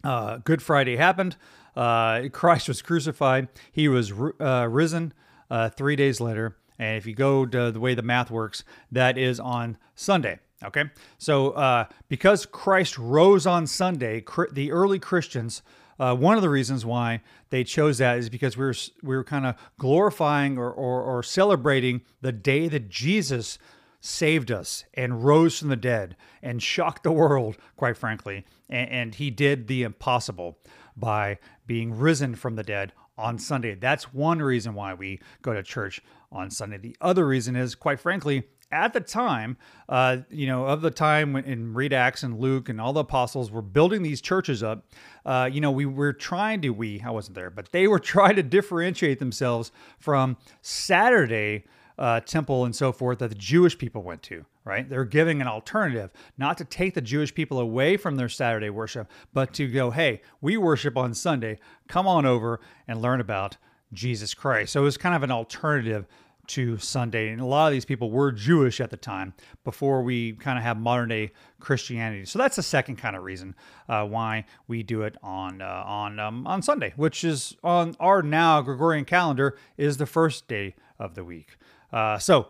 uh, 0.04 0.38
Good 0.38 0.62
Friday 0.62 0.96
happened. 0.96 1.36
Uh, 1.76 2.28
Christ 2.32 2.68
was 2.68 2.82
crucified. 2.82 3.48
He 3.72 3.88
was 3.88 4.12
uh, 4.12 4.66
risen 4.68 5.12
uh, 5.50 5.68
three 5.70 5.96
days 5.96 6.20
later. 6.20 6.56
And 6.78 6.96
if 6.96 7.06
you 7.06 7.14
go 7.14 7.44
to 7.46 7.70
the 7.70 7.80
way 7.80 7.94
the 7.94 8.02
math 8.02 8.30
works, 8.30 8.64
that 8.90 9.18
is 9.18 9.38
on 9.38 9.76
Sunday. 9.94 10.38
Okay. 10.64 10.84
So 11.18 11.50
uh, 11.50 11.86
because 12.08 12.46
Christ 12.46 12.98
rose 12.98 13.46
on 13.46 13.66
Sunday, 13.66 14.24
the 14.52 14.72
early 14.72 14.98
Christians, 14.98 15.62
uh, 15.98 16.14
one 16.14 16.36
of 16.36 16.42
the 16.42 16.48
reasons 16.48 16.84
why 16.84 17.20
they 17.50 17.64
chose 17.64 17.98
that 17.98 18.18
is 18.18 18.30
because 18.30 18.56
we 18.56 18.64
were, 18.64 18.74
we 19.02 19.16
were 19.16 19.24
kind 19.24 19.46
of 19.46 19.54
glorifying 19.78 20.58
or, 20.58 20.70
or, 20.70 21.02
or 21.02 21.22
celebrating 21.22 22.02
the 22.22 22.32
day 22.32 22.68
that 22.68 22.88
Jesus 22.88 23.58
saved 24.00 24.50
us 24.50 24.84
and 24.94 25.24
rose 25.24 25.58
from 25.58 25.68
the 25.68 25.76
dead 25.76 26.16
and 26.42 26.62
shocked 26.62 27.02
the 27.02 27.12
world, 27.12 27.56
quite 27.76 27.96
frankly. 27.96 28.44
And, 28.68 28.90
and, 28.90 29.14
he 29.14 29.30
did 29.30 29.66
the 29.66 29.82
impossible 29.82 30.58
by 30.96 31.38
being 31.66 31.96
risen 31.96 32.34
from 32.34 32.56
the 32.56 32.62
dead 32.62 32.92
on 33.18 33.38
Sunday. 33.38 33.74
That's 33.74 34.14
one 34.14 34.40
reason 34.40 34.74
why 34.74 34.94
we 34.94 35.20
go 35.42 35.52
to 35.52 35.62
church 35.62 36.00
on 36.32 36.50
Sunday. 36.50 36.78
The 36.78 36.96
other 37.00 37.26
reason 37.26 37.56
is, 37.56 37.74
quite 37.74 38.00
frankly, 38.00 38.44
at 38.72 38.92
the 38.92 39.00
time, 39.00 39.56
uh, 39.88 40.18
you 40.30 40.46
know, 40.46 40.64
of 40.66 40.80
the 40.80 40.90
time 40.90 41.32
when 41.32 41.44
in 41.44 41.74
read 41.74 41.92
Acts 41.92 42.22
and 42.22 42.38
Luke 42.38 42.68
and 42.68 42.80
all 42.80 42.92
the 42.92 43.00
apostles 43.00 43.50
were 43.50 43.62
building 43.62 44.02
these 44.02 44.20
churches 44.20 44.62
up, 44.62 44.86
uh, 45.26 45.48
you 45.52 45.60
know, 45.60 45.72
we 45.72 45.86
were 45.86 46.12
trying 46.12 46.60
to, 46.62 46.70
we, 46.70 47.02
I 47.04 47.10
wasn't 47.10 47.34
there, 47.34 47.50
but 47.50 47.72
they 47.72 47.88
were 47.88 47.98
trying 47.98 48.36
to 48.36 48.42
differentiate 48.42 49.18
themselves 49.18 49.72
from 49.98 50.36
Saturday 50.62 51.64
uh, 52.00 52.18
temple 52.20 52.64
and 52.64 52.74
so 52.74 52.90
forth 52.92 53.18
that 53.18 53.28
the 53.28 53.34
Jewish 53.34 53.76
people 53.76 54.02
went 54.02 54.22
to, 54.24 54.46
right? 54.64 54.88
They're 54.88 55.04
giving 55.04 55.42
an 55.42 55.46
alternative, 55.46 56.10
not 56.38 56.56
to 56.58 56.64
take 56.64 56.94
the 56.94 57.02
Jewish 57.02 57.34
people 57.34 57.60
away 57.60 57.98
from 57.98 58.16
their 58.16 58.30
Saturday 58.30 58.70
worship, 58.70 59.08
but 59.34 59.52
to 59.54 59.68
go, 59.68 59.90
hey, 59.90 60.22
we 60.40 60.56
worship 60.56 60.96
on 60.96 61.12
Sunday. 61.12 61.58
Come 61.88 62.08
on 62.08 62.24
over 62.24 62.58
and 62.88 63.02
learn 63.02 63.20
about 63.20 63.58
Jesus 63.92 64.32
Christ. 64.32 64.72
So 64.72 64.80
it 64.80 64.84
was 64.84 64.96
kind 64.96 65.14
of 65.14 65.22
an 65.22 65.30
alternative 65.30 66.06
to 66.46 66.78
Sunday. 66.78 67.28
And 67.28 67.40
a 67.40 67.44
lot 67.44 67.66
of 67.66 67.72
these 67.72 67.84
people 67.84 68.10
were 68.10 68.32
Jewish 68.32 68.80
at 68.80 68.90
the 68.90 68.96
time 68.96 69.34
before 69.62 70.02
we 70.02 70.32
kind 70.32 70.58
of 70.58 70.64
have 70.64 70.78
modern 70.78 71.10
day 71.10 71.32
Christianity. 71.60 72.24
So 72.24 72.38
that's 72.38 72.56
the 72.56 72.62
second 72.62 72.96
kind 72.96 73.14
of 73.14 73.22
reason 73.22 73.54
uh, 73.88 74.06
why 74.06 74.46
we 74.66 74.82
do 74.82 75.02
it 75.02 75.16
on 75.22 75.62
uh, 75.62 75.84
on 75.86 76.18
um, 76.18 76.46
on 76.46 76.62
Sunday, 76.62 76.92
which 76.96 77.22
is 77.22 77.56
on 77.62 77.94
our 78.00 78.22
now 78.22 78.62
Gregorian 78.62 79.04
calendar 79.04 79.56
is 79.76 79.98
the 79.98 80.06
first 80.06 80.48
day 80.48 80.74
of 80.98 81.14
the 81.14 81.24
week. 81.24 81.56
Uh, 81.92 82.18
so, 82.18 82.48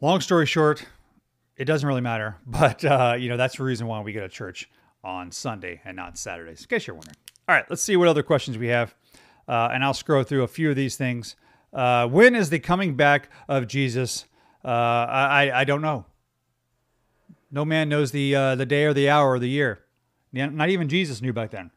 long 0.00 0.20
story 0.20 0.46
short, 0.46 0.84
it 1.56 1.64
doesn't 1.64 1.86
really 1.86 2.00
matter, 2.00 2.36
but 2.46 2.84
uh, 2.84 3.14
you 3.18 3.28
know 3.28 3.36
that's 3.36 3.56
the 3.56 3.64
reason 3.64 3.86
why 3.86 4.00
we 4.00 4.12
go 4.12 4.20
to 4.20 4.28
church 4.28 4.68
on 5.04 5.30
Sunday 5.30 5.80
and 5.84 5.96
not 5.96 6.18
Saturdays. 6.18 6.62
In 6.62 6.66
case 6.68 6.86
you're 6.86 6.94
wondering. 6.94 7.16
All 7.48 7.54
right, 7.54 7.64
let's 7.68 7.82
see 7.82 7.96
what 7.96 8.08
other 8.08 8.22
questions 8.22 8.56
we 8.56 8.68
have, 8.68 8.94
uh, 9.48 9.70
and 9.72 9.84
I'll 9.84 9.94
scroll 9.94 10.22
through 10.22 10.44
a 10.44 10.48
few 10.48 10.70
of 10.70 10.76
these 10.76 10.96
things. 10.96 11.36
Uh, 11.72 12.06
when 12.06 12.34
is 12.34 12.50
the 12.50 12.58
coming 12.58 12.94
back 12.94 13.28
of 13.48 13.66
Jesus? 13.66 14.26
Uh, 14.64 14.68
I 14.68 15.50
I 15.54 15.64
don't 15.64 15.82
know. 15.82 16.06
No 17.50 17.64
man 17.64 17.88
knows 17.88 18.12
the 18.12 18.34
uh, 18.34 18.54
the 18.54 18.66
day 18.66 18.84
or 18.84 18.94
the 18.94 19.08
hour 19.10 19.32
or 19.32 19.38
the 19.38 19.48
year. 19.48 19.80
Not 20.32 20.70
even 20.70 20.88
Jesus 20.88 21.20
knew 21.20 21.34
back 21.34 21.50
then. 21.50 21.70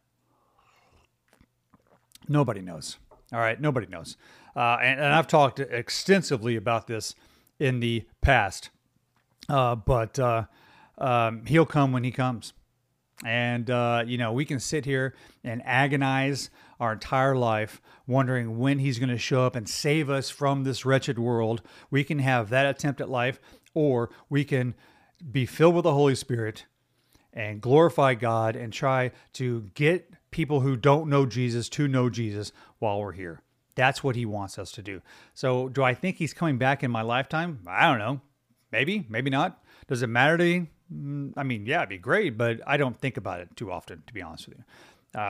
Nobody 2.28 2.62
knows. 2.62 2.98
All 3.34 3.40
right, 3.40 3.60
nobody 3.60 3.88
knows. 3.88 4.18
Uh, 4.56 4.78
and, 4.82 5.00
and, 5.00 5.14
I've 5.14 5.28
talked 5.28 5.60
extensively 5.60 6.56
about 6.56 6.88
this 6.88 7.14
in 7.60 7.80
the 7.80 8.06
past. 8.22 8.70
Uh, 9.50 9.76
but 9.76 10.18
uh, 10.18 10.46
um, 10.98 11.46
he'll 11.46 11.66
come 11.66 11.92
when 11.92 12.04
he 12.04 12.12
comes. 12.12 12.54
And, 13.24 13.70
uh, 13.70 14.04
you 14.06 14.18
know, 14.18 14.34
we 14.34 14.46
can 14.46 14.60
sit 14.60 14.86
here 14.86 15.16
and 15.44 15.62
agonize 15.66 16.50
our 16.80 16.94
entire 16.94 17.36
life 17.36 17.82
wondering 18.08 18.60
when 18.60 18.80
he's 18.80 19.00
going 19.00 19.10
to 19.10 19.18
show 19.18 19.46
up 19.46 19.56
and 19.56 19.68
save 19.68 20.10
us 20.10 20.30
from 20.30 20.64
this 20.64 20.86
wretched 20.86 21.18
world. 21.18 21.62
We 21.90 22.04
can 22.04 22.20
have 22.20 22.50
that 22.50 22.66
attempt 22.66 23.00
at 23.00 23.10
life, 23.10 23.40
or 23.74 24.10
we 24.30 24.44
can 24.44 24.76
be 25.32 25.46
filled 25.46 25.76
with 25.76 25.84
the 25.84 25.94
Holy 25.94 26.16
Spirit 26.16 26.66
and 27.34 27.62
glorify 27.62 28.14
God 28.16 28.56
and 28.56 28.72
try 28.72 29.12
to 29.34 29.70
get 29.74 30.10
people 30.36 30.60
who 30.60 30.76
don't 30.76 31.10
know 31.10 31.26
Jesus 31.26 31.70
to 31.70 31.88
know 31.88 32.10
Jesus 32.10 32.52
while 32.80 33.00
we're 33.00 33.14
here. 33.14 33.42
That's 33.76 34.04
what 34.04 34.18
he 34.18 34.26
wants 34.26 34.60
us 34.60 34.70
to 34.74 34.82
do. 34.82 35.02
So, 35.34 35.70
do 35.70 35.82
I 35.82 35.94
think 35.94 36.18
he's 36.18 36.34
coming 36.34 36.58
back 36.58 36.84
in 36.84 36.92
my 36.92 37.04
lifetime? 37.04 37.60
I 37.66 37.88
don't 37.90 38.00
know. 38.00 38.20
Maybe, 38.70 39.06
maybe 39.08 39.30
not. 39.30 39.64
Does 39.88 40.02
it 40.02 40.08
matter 40.08 40.38
to 40.38 40.44
me? 40.44 40.68
Mm, 40.94 41.34
I 41.38 41.44
mean, 41.44 41.66
yeah, 41.66 41.78
it'd 41.78 41.90
be 41.90 41.98
great, 41.98 42.38
but 42.38 42.60
I 42.68 42.76
don't 42.76 42.98
think 42.98 43.16
about 43.16 43.40
it 43.40 43.56
too 43.56 43.72
often, 43.72 44.04
to 44.08 44.14
be 44.14 44.22
honest 44.22 44.50
with 44.50 44.58
you. 44.58 44.64
Uh, 45.18 45.22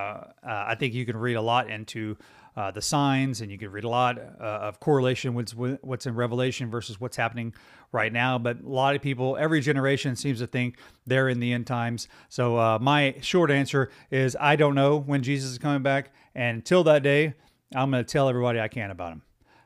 uh, 0.44 0.65
I 0.70 0.74
think 0.74 0.96
you 0.96 1.06
can 1.06 1.18
read 1.18 1.36
a 1.36 1.41
lot 1.41 1.70
into 1.70 2.18
uh, 2.58 2.72
the 2.72 2.82
signs, 2.82 3.41
and 3.41 3.52
you 3.52 3.58
can 3.58 3.70
read 3.70 3.84
a 3.84 3.89
lot 3.89 4.18
uh, 4.18 4.44
of 4.44 4.80
correlation 4.80 5.34
with 5.34 5.52
what's 5.52 6.06
in 6.06 6.15
Revelation 6.15 6.70
versus 6.70 7.00
what's 7.00 7.18
happening 7.18 7.54
right 7.91 8.13
now. 8.13 8.38
But 8.38 8.62
a 8.62 8.70
lot 8.70 8.96
of 8.96 9.02
people, 9.02 9.36
every 9.38 9.60
generation 9.60 10.15
seems 10.15 10.39
to 10.39 10.48
think 10.48 10.78
they're 11.06 11.28
in 11.28 11.39
the 11.39 11.52
end 11.52 11.68
times. 11.68 12.08
So 12.30 12.58
uh, 12.58 12.80
my 12.80 13.15
short 13.22 13.52
answer 13.52 13.91
is 14.10 14.38
I 14.39 14.56
don't 14.56 14.76
know 14.76 14.98
when 14.98 15.22
Jesus 15.22 15.52
is 15.52 15.58
coming 15.58 15.84
back, 15.84 16.13
and 16.34 16.58
until 16.58 16.84
that 16.86 17.04
day, 17.04 17.34
I'm 17.76 17.91
going 17.91 18.06
to 18.06 18.10
tell 18.10 18.30
everybody 18.30 18.60
I 18.60 18.70
can 18.70 18.89
about 18.89 19.13
him. 19.13 19.22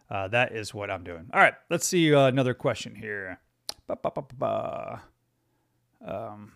Uh, 0.10 0.28
that 0.30 0.54
is 0.54 0.74
what 0.74 0.90
I'm 0.90 1.04
doing. 1.04 1.30
All 1.32 1.40
right, 1.40 1.54
let's 1.70 1.86
see 1.86 2.14
uh, 2.14 2.26
another 2.26 2.56
question 2.56 2.96
here. 2.96 3.40
Um, 6.02 6.54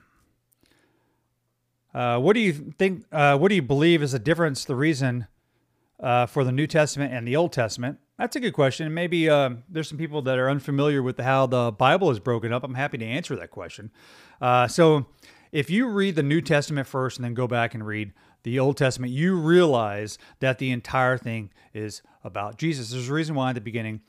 uh, 1.93 2.17
what 2.17 2.33
do 2.33 2.39
you 2.39 2.73
think? 2.79 3.05
What 3.11 3.49
do 3.49 3.55
you 3.55 3.61
believe 3.61 4.01
is 4.01 4.13
the 4.13 4.19
difference, 4.19 4.65
the 4.65 4.75
reason 4.75 5.27
uh, 6.03 6.27
for 6.27 6.43
the 6.43 6.51
New 6.51 6.67
Testament 6.67 7.11
and 7.11 7.27
the 7.27 7.35
Old 7.35 7.51
Testament? 7.51 7.97
That's 8.19 8.35
a 8.35 8.39
good 8.39 8.53
question. 8.53 8.93
Maybe 8.93 9.27
uh, 9.27 9.51
there's 9.67 9.89
some 9.89 9.97
people 9.97 10.21
that 10.21 10.37
are 10.37 10.49
unfamiliar 10.49 11.01
with 11.01 11.19
how 11.19 11.47
the 11.47 11.71
Bible 11.71 12.11
is 12.11 12.19
broken 12.19 12.53
up. 12.53 12.63
I'm 12.63 12.75
happy 12.75 12.99
to 12.99 13.05
answer 13.05 13.35
that 13.35 13.49
question. 13.49 13.89
so, 14.67 15.07
if 15.51 15.69
you 15.69 15.87
read 15.87 16.15
the 16.15 16.23
New 16.23 16.41
Testament 16.41 16.87
first 16.87 17.17
and 17.17 17.23
then 17.23 17.35
go 17.35 17.47
back 17.47 17.75
and 17.75 17.85
read 17.85 18.11
the 18.43 18.59
Old 18.59 18.77
Testament, 18.77 19.13
you 19.13 19.35
realize 19.35 20.17
that 20.39 20.57
the 20.57 20.71
entire 20.71 21.17
thing 21.17 21.51
is 21.73 22.01
about 22.23 22.57
Jesus. 22.57 22.91
There's 22.91 23.09
a 23.09 23.13
reason 23.13 23.35
why 23.35 23.49
at 23.49 23.55
the 23.55 23.61
beginning, 23.61 24.01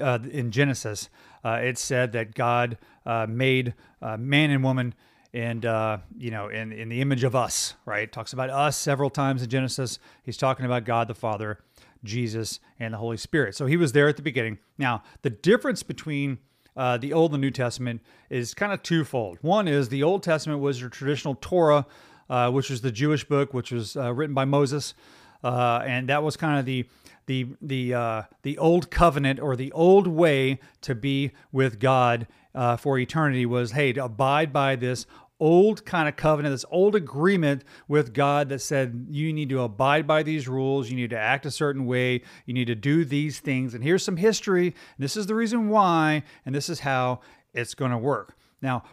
uh, 0.00 0.18
in 0.30 0.50
Genesis, 0.50 1.08
uh, 1.44 1.60
it 1.62 1.78
said 1.78 2.12
that 2.12 2.34
God 2.34 2.78
uh, 3.04 3.26
made 3.28 3.74
uh, 4.00 4.16
man 4.16 4.50
and 4.50 4.62
woman 4.62 4.94
and 5.34 5.66
uh, 5.66 5.98
you 6.16 6.30
know 6.30 6.48
in, 6.48 6.72
in 6.72 6.88
the 6.88 7.02
image 7.02 7.24
of 7.24 7.34
us 7.34 7.74
right? 7.84 8.10
Talks 8.10 8.32
about 8.32 8.48
us 8.48 8.78
several 8.78 9.10
times 9.10 9.42
in 9.42 9.50
genesis. 9.50 9.98
He's 10.22 10.38
talking 10.38 10.64
about 10.64 10.84
god 10.84 11.08
the 11.08 11.14
father 11.14 11.58
jesus 12.02 12.60
and 12.78 12.94
the 12.94 12.98
holy 12.98 13.16
spirit. 13.16 13.54
So 13.54 13.66
he 13.66 13.76
was 13.76 13.92
there 13.92 14.08
at 14.08 14.16
the 14.16 14.22
beginning. 14.22 14.58
Now 14.78 15.02
the 15.20 15.30
difference 15.30 15.82
between 15.82 16.38
uh, 16.76 16.96
the 16.96 17.12
old 17.12 17.32
and 17.32 17.40
new 17.40 17.50
testament 17.50 18.00
is 18.30 18.54
kind 18.54 18.72
of 18.72 18.82
twofold. 18.82 19.38
One 19.42 19.68
is 19.68 19.90
the 19.90 20.02
old 20.02 20.22
testament 20.22 20.60
was 20.60 20.80
your 20.80 20.90
traditional 20.90 21.36
torah 21.40 21.86
uh, 22.30 22.50
which 22.50 22.70
was 22.70 22.80
the 22.80 22.92
jewish 22.92 23.24
book 23.24 23.52
which 23.52 23.70
was 23.70 23.96
uh, 23.96 24.12
written 24.14 24.34
by 24.34 24.44
moses. 24.46 24.94
Uh, 25.42 25.82
and 25.84 26.08
that 26.08 26.22
was 26.22 26.38
kind 26.38 26.58
of 26.58 26.64
the 26.64 26.86
the 27.26 27.46
the 27.60 27.94
uh, 27.94 28.22
the 28.42 28.58
old 28.58 28.90
covenant 28.90 29.40
or 29.40 29.56
the 29.56 29.72
old 29.72 30.06
way 30.06 30.58
to 30.82 30.94
be 30.94 31.32
with 31.52 31.78
God 31.78 32.26
uh, 32.54 32.76
for 32.76 32.98
eternity 32.98 33.46
was 33.46 33.72
hey 33.72 33.92
to 33.92 34.04
abide 34.04 34.52
by 34.52 34.76
this 34.76 35.06
old 35.40 35.84
kind 35.84 36.08
of 36.08 36.16
covenant, 36.16 36.52
this 36.52 36.64
old 36.70 36.94
agreement 36.94 37.64
with 37.88 38.14
God 38.14 38.48
that 38.48 38.60
said 38.60 39.06
you 39.10 39.32
need 39.32 39.48
to 39.50 39.62
abide 39.62 40.06
by 40.06 40.22
these 40.22 40.48
rules, 40.48 40.90
you 40.90 40.96
need 40.96 41.10
to 41.10 41.18
act 41.18 41.46
a 41.46 41.50
certain 41.50 41.86
way, 41.86 42.22
you 42.46 42.54
need 42.54 42.66
to 42.66 42.74
do 42.74 43.04
these 43.04 43.40
things. 43.40 43.74
And 43.74 43.82
here's 43.82 44.04
some 44.04 44.16
history. 44.16 44.74
this 44.98 45.16
is 45.16 45.26
the 45.26 45.34
reason 45.34 45.68
why, 45.68 46.22
and 46.46 46.54
this 46.54 46.68
is 46.68 46.80
how 46.80 47.20
it's 47.52 47.74
going 47.74 47.90
to 47.90 47.98
work. 47.98 48.36
Now, 48.62 48.84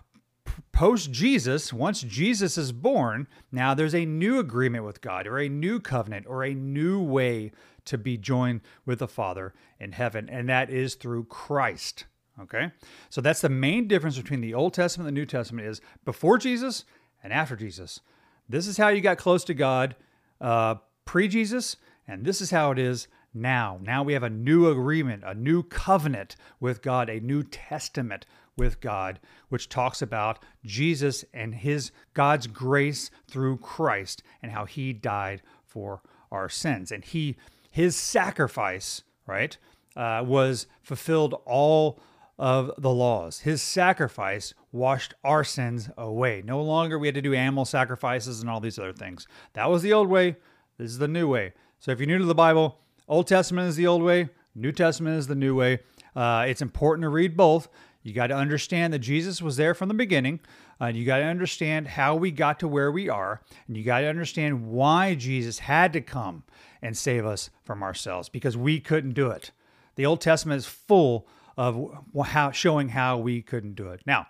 post 0.71 1.11
Jesus, 1.11 1.71
once 1.71 2.01
Jesus 2.01 2.57
is 2.57 2.71
born, 2.71 3.27
now 3.51 3.73
there's 3.73 3.95
a 3.95 4.05
new 4.05 4.39
agreement 4.39 4.83
with 4.83 5.01
God, 5.01 5.27
or 5.27 5.39
a 5.39 5.49
new 5.49 5.79
covenant, 5.79 6.25
or 6.27 6.43
a 6.43 6.53
new 6.53 7.01
way 7.01 7.51
to 7.85 7.97
be 7.97 8.17
joined 8.17 8.61
with 8.85 8.99
the 8.99 9.07
Father 9.07 9.53
in 9.79 9.91
heaven, 9.91 10.29
and 10.29 10.49
that 10.49 10.69
is 10.69 10.95
through 10.95 11.25
Christ. 11.25 12.05
Okay? 12.43 12.71
So 13.09 13.21
that's 13.21 13.41
the 13.41 13.49
main 13.49 13.87
difference 13.87 14.17
between 14.17 14.41
the 14.41 14.53
Old 14.53 14.73
Testament 14.73 15.07
and 15.07 15.15
the 15.15 15.19
New 15.19 15.25
Testament 15.25 15.67
is 15.67 15.81
before 16.05 16.37
Jesus 16.37 16.85
and 17.23 17.31
after 17.31 17.55
Jesus. 17.55 18.01
This 18.49 18.67
is 18.67 18.77
how 18.77 18.89
you 18.89 19.01
got 19.01 19.17
close 19.17 19.43
to 19.45 19.53
God 19.53 19.95
uh, 20.39 20.75
pre 21.05 21.27
Jesus, 21.27 21.77
and 22.07 22.25
this 22.25 22.41
is 22.41 22.51
how 22.51 22.71
it 22.71 22.79
is 22.79 23.07
now. 23.33 23.79
Now 23.81 24.03
we 24.03 24.13
have 24.13 24.23
a 24.23 24.29
new 24.29 24.67
agreement, 24.67 25.23
a 25.25 25.33
new 25.33 25.63
covenant 25.63 26.35
with 26.59 26.81
God, 26.81 27.09
a 27.09 27.19
new 27.19 27.43
testament 27.43 28.25
with 28.57 28.81
God, 28.81 29.19
which 29.49 29.69
talks 29.69 30.01
about 30.01 30.43
Jesus 30.65 31.23
and 31.33 31.55
his 31.55 31.91
God's 32.13 32.47
grace 32.47 33.09
through 33.27 33.57
Christ 33.57 34.23
and 34.41 34.51
how 34.51 34.65
he 34.65 34.93
died 34.93 35.41
for 35.65 36.01
our 36.31 36.49
sins. 36.49 36.91
And 36.91 37.03
he 37.05 37.37
his 37.69 37.95
sacrifice, 37.95 39.03
right, 39.25 39.57
uh, 39.95 40.23
was 40.25 40.67
fulfilled 40.81 41.41
all 41.45 41.99
of 42.41 42.71
the 42.79 42.89
laws. 42.89 43.41
His 43.41 43.61
sacrifice 43.61 44.55
washed 44.71 45.13
our 45.23 45.43
sins 45.43 45.91
away. 45.95 46.41
No 46.43 46.59
longer 46.59 46.97
we 46.97 47.07
had 47.07 47.13
to 47.13 47.21
do 47.21 47.35
animal 47.35 47.65
sacrifices 47.65 48.41
and 48.41 48.49
all 48.49 48.59
these 48.59 48.79
other 48.79 48.93
things. 48.93 49.27
That 49.53 49.69
was 49.69 49.83
the 49.83 49.93
old 49.93 50.09
way. 50.09 50.37
This 50.79 50.89
is 50.89 50.97
the 50.97 51.07
new 51.07 51.27
way. 51.27 51.53
So 51.79 51.91
if 51.91 51.99
you're 51.99 52.07
new 52.07 52.17
to 52.17 52.25
the 52.25 52.33
Bible, 52.33 52.79
Old 53.07 53.27
Testament 53.27 53.69
is 53.69 53.75
the 53.75 53.85
old 53.85 54.01
way, 54.01 54.29
New 54.55 54.71
Testament 54.71 55.19
is 55.19 55.27
the 55.27 55.35
new 55.35 55.55
way. 55.55 55.81
Uh, 56.15 56.45
it's 56.47 56.63
important 56.63 57.03
to 57.03 57.09
read 57.09 57.37
both. 57.37 57.69
You 58.01 58.11
got 58.11 58.27
to 58.27 58.35
understand 58.35 58.91
that 58.93 58.99
Jesus 58.99 59.39
was 59.39 59.57
there 59.57 59.75
from 59.75 59.87
the 59.87 59.93
beginning. 59.93 60.39
Uh, 60.81 60.87
you 60.87 61.05
got 61.05 61.19
to 61.19 61.25
understand 61.25 61.89
how 61.89 62.15
we 62.15 62.31
got 62.31 62.59
to 62.61 62.67
where 62.67 62.91
we 62.91 63.07
are. 63.07 63.41
And 63.67 63.77
you 63.77 63.83
got 63.83 63.99
to 63.99 64.07
understand 64.07 64.67
why 64.67 65.13
Jesus 65.13 65.59
had 65.59 65.93
to 65.93 66.01
come 66.01 66.43
and 66.81 66.97
save 66.97 67.23
us 67.23 67.51
from 67.63 67.83
ourselves 67.83 68.29
because 68.29 68.57
we 68.57 68.79
couldn't 68.79 69.13
do 69.13 69.29
it. 69.29 69.51
The 69.93 70.07
Old 70.07 70.21
Testament 70.21 70.57
is 70.57 70.65
full 70.65 71.27
of 71.61 72.25
how 72.25 72.49
showing 72.49 72.89
how 72.89 73.19
we 73.19 73.43
couldn't 73.43 73.75
do 73.75 73.89
it. 73.89 74.01
Now, 74.07 74.25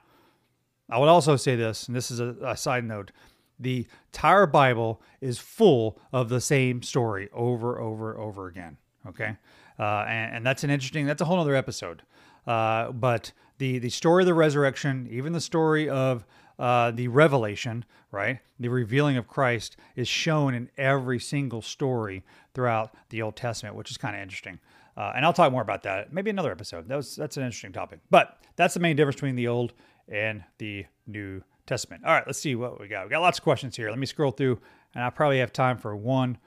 I 0.89 0.97
would 0.97 1.07
also 1.07 1.37
say 1.37 1.55
this, 1.55 1.87
and 1.87 1.95
this 1.95 2.11
is 2.11 2.19
a, 2.19 2.35
a 2.43 2.57
side 2.57 2.83
note: 2.83 3.11
the 3.57 3.87
entire 4.07 4.45
Bible 4.45 5.01
is 5.21 5.39
full 5.39 5.97
of 6.11 6.27
the 6.27 6.41
same 6.41 6.83
story 6.83 7.29
over, 7.31 7.79
over, 7.79 8.17
over 8.17 8.47
again. 8.47 8.75
Okay, 9.07 9.37
uh, 9.79 10.05
and, 10.09 10.35
and, 10.35 10.45
that's 10.45 10.65
an 10.65 10.69
interesting. 10.69 11.05
That's 11.05 11.21
a 11.21 11.25
whole 11.25 11.39
other 11.39 11.55
episode. 11.55 12.01
Uh, 12.45 12.91
but 12.91 13.31
the 13.59 13.79
the 13.79 13.89
story 13.89 14.23
of 14.23 14.27
the 14.27 14.33
resurrection, 14.33 15.07
even 15.09 15.31
the 15.31 15.39
story 15.39 15.87
of 15.87 16.25
uh, 16.59 16.91
the 16.91 17.07
revelation, 17.07 17.85
right? 18.11 18.39
The 18.59 18.67
revealing 18.67 19.15
of 19.15 19.29
Christ 19.29 19.77
is 19.95 20.09
shown 20.09 20.53
in 20.53 20.69
every 20.77 21.19
single 21.19 21.61
story 21.61 22.25
throughout 22.53 22.93
the 23.07 23.21
Old 23.21 23.37
Testament, 23.37 23.75
which 23.75 23.89
is 23.89 23.97
kind 23.97 24.17
of 24.17 24.21
interesting. 24.21 24.59
Uh, 24.97 25.13
and 25.15 25.25
I'll 25.25 25.33
talk 25.33 25.51
more 25.51 25.61
about 25.61 25.83
that 25.83 26.11
maybe 26.11 26.29
another 26.29 26.51
episode. 26.51 26.87
That 26.87 26.95
was 26.95 27.15
that's 27.15 27.37
an 27.37 27.43
interesting 27.43 27.71
topic. 27.71 27.99
But 28.09 28.37
that's 28.55 28.73
the 28.73 28.79
main 28.79 28.95
difference 28.95 29.15
between 29.15 29.35
the 29.35 29.47
Old 29.47 29.73
and 30.07 30.43
the 30.57 30.85
New 31.07 31.43
Testament. 31.65 32.03
All 32.05 32.13
right, 32.13 32.23
let's 32.25 32.39
see 32.39 32.55
what 32.55 32.79
we 32.79 32.87
got. 32.87 33.05
We 33.05 33.11
got 33.11 33.21
lots 33.21 33.39
of 33.39 33.43
questions 33.43 33.75
here. 33.75 33.89
Let 33.89 33.99
me 33.99 34.05
scroll 34.05 34.31
through, 34.31 34.59
and 34.93 35.03
I 35.03 35.09
probably 35.09 35.39
have 35.39 35.53
time 35.53 35.77
for 35.77 35.95
one 35.95 36.37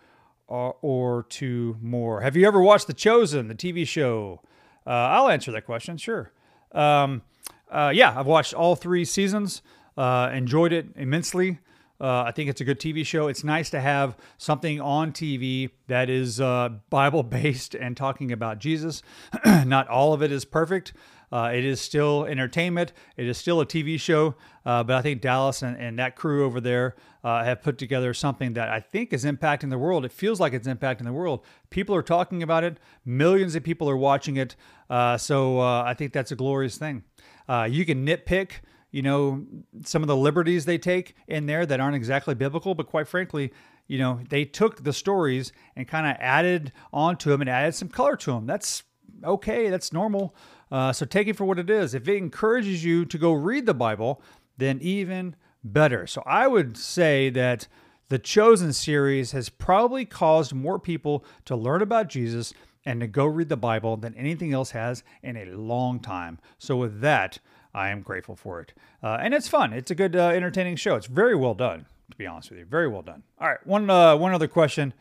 or, 0.47 0.77
or 0.83 1.23
two 1.29 1.77
more. 1.81 2.21
Have 2.21 2.37
you 2.37 2.47
ever 2.47 2.61
watched 2.61 2.87
The 2.87 2.93
Chosen, 2.93 3.49
the 3.49 3.55
TV 3.55 3.87
show? 3.87 4.43
Uh, 4.87 4.91
I'll 4.91 5.29
answer 5.29 5.51
that 5.53 5.65
question. 5.65 5.97
Sure. 5.97 6.33
Um, 6.73 7.23
uh, 7.71 7.93
yeah, 7.95 8.19
I've 8.19 8.27
watched 8.27 8.55
all 8.55 8.77
three 8.77 9.05
seasons. 9.05 9.63
Uh, 9.97 10.31
enjoyed 10.33 10.73
it 10.73 10.89
immensely. 10.97 11.61
Uh, 12.05 12.23
I 12.27 12.33
think 12.33 12.51
it's 12.51 12.61
a 12.61 12.65
good 12.65 12.79
TV 12.79 13.07
show. 13.07 13.29
It's 13.29 13.45
nice 13.45 13.71
to 13.71 13.81
have 13.81 14.15
something 14.37 14.79
on 14.79 15.13
TV 15.13 15.71
that 15.87 16.11
is 16.11 16.39
uh, 16.39 16.69
Bible 16.91 17.23
based 17.23 17.75
and 17.75 17.97
talking 17.97 18.31
about 18.31 18.59
Jesus. 18.59 19.03
Not 19.47 19.89
all 19.89 20.13
of 20.13 20.23
it 20.23 20.31
is 20.31 20.45
perfect. 20.45 20.93
Uh, 21.33 21.51
it 21.55 21.65
is 21.65 21.81
still 21.81 22.27
entertainment. 22.27 22.93
It 23.17 23.27
is 23.27 23.39
still 23.39 23.59
a 23.63 23.65
TV 23.65 23.99
show. 23.99 24.35
Uh, 24.67 24.85
but 24.85 24.97
I 24.97 25.01
think 25.01 25.23
Dallas 25.23 25.63
and, 25.63 25.79
and 25.79 25.99
that 25.99 26.15
crew 26.15 26.45
over 26.45 26.61
there 26.61 26.95
uh, 27.25 27.43
have 27.43 27.63
put 27.63 27.79
together 27.79 28.13
something 28.13 28.53
that 28.53 28.69
I 28.69 28.81
think 28.81 29.15
is 29.15 29.25
impacting 29.25 29.71
the 29.71 29.79
world. 29.79 30.05
It 30.05 30.13
feels 30.13 30.39
like 30.39 30.53
it's 30.53 30.69
impacting 30.69 31.05
the 31.05 31.13
world. 31.15 31.43
People 31.71 31.95
are 31.95 32.03
talking 32.03 32.43
about 32.43 32.65
it, 32.65 32.77
millions 33.07 33.55
of 33.55 33.65
people 33.65 33.89
are 33.89 33.97
watching 33.97 34.37
it. 34.37 34.57
Uh, 34.91 35.17
so 35.17 35.59
I 35.59 35.95
think 35.95 36.13
that's 36.13 36.33
a 36.33 36.37
glorious 36.37 36.77
thing. 36.77 37.03
you 37.49 37.87
can 37.87 38.07
nitpick 38.07 38.61
you 38.95 39.03
know, 39.03 39.45
some 39.85 40.03
of 40.03 40.07
the 40.07 40.17
liberties 40.17 40.67
they 40.67 40.79
take 40.79 41.17
in 41.27 41.47
there 41.47 41.67
that 41.67 41.81
aren't 41.81 41.97
exactly 41.97 42.33
biblical, 42.33 42.77
but 42.77 42.87
quite 42.87 43.09
frankly, 43.09 43.53
you 43.89 43.99
know, 43.99 44.21
they 44.29 44.45
took 44.45 44.85
the 44.85 44.93
stories 44.93 45.51
and 45.75 45.89
kind 45.89 46.07
of 46.07 46.15
added 46.21 46.71
onto 46.93 47.29
them 47.29 47.41
and 47.41 47.51
added 47.51 47.75
some 47.75 47.89
color 47.89 48.15
to 48.15 48.31
them. 48.31 48.47
That's 48.47 48.85
okay. 49.25 49.69
That's 49.69 49.93
normal. 49.93 50.37
Uh, 50.71 50.93
so 50.93 51.05
take 51.05 51.27
it 51.27 51.35
for 51.35 51.45
what 51.45 51.59
it 51.59 51.69
is. 51.71 51.93
If 51.93 52.07
it 52.07 52.17
encourages 52.19 52.85
you 52.85 53.05
to 53.07 53.19
go 53.19 53.33
read 53.33 53.67
the 53.67 53.75
Bible, 53.75 54.23
then 54.59 54.79
even 54.81 55.35
better. 55.65 56.07
So 56.07 56.23
I 56.25 56.47
would 56.47 56.77
say 56.77 57.31
that 57.31 57.67
the 58.11 58.21
Chosen 58.21 58.73
series 58.73 59.33
has 59.33 59.49
probably 59.49 60.05
caused 60.05 60.55
more 60.55 60.79
people 60.79 61.25
to 61.47 61.57
learn 61.57 61.83
about 61.83 62.09
Jesus 62.09 62.55
and 62.85 63.01
to 63.01 63.09
go 63.09 63.27
read 63.27 63.49
the 63.49 63.57
Bible 63.57 63.97
than 63.97 64.15
anything 64.15 64.53
else 64.53 64.71
has 64.71 65.03
in 65.21 65.37
a 65.37 65.47
long 65.47 65.99
time. 65.99 66.39
So 66.59 66.77
with 66.77 67.01
that, 67.01 67.41
I 67.75 67.89
am 67.89 68.03
grateful 68.03 68.37
for 68.37 68.61
it. 68.61 68.73
Uh, 69.03 69.19
and 69.21 69.35
it's 69.35 69.49
fun. 69.49 69.73
It's 69.73 69.91
a 69.91 69.95
good, 69.95 70.15
uh, 70.15 70.29
entertaining 70.29 70.77
show. 70.77 70.95
It's 70.95 71.07
very 71.07 71.35
well 71.35 71.55
done, 71.55 71.87
to 72.11 72.17
be 72.17 72.27
honest 72.27 72.51
with 72.51 72.61
you. 72.61 72.65
Very 72.65 72.89
well 72.89 73.03
done. 73.03 73.23
All 73.41 73.49
right, 73.49 73.67
one 73.67 73.91
uh, 73.91 74.17
one 74.17 74.33
other 74.33 74.49
question, 74.49 74.95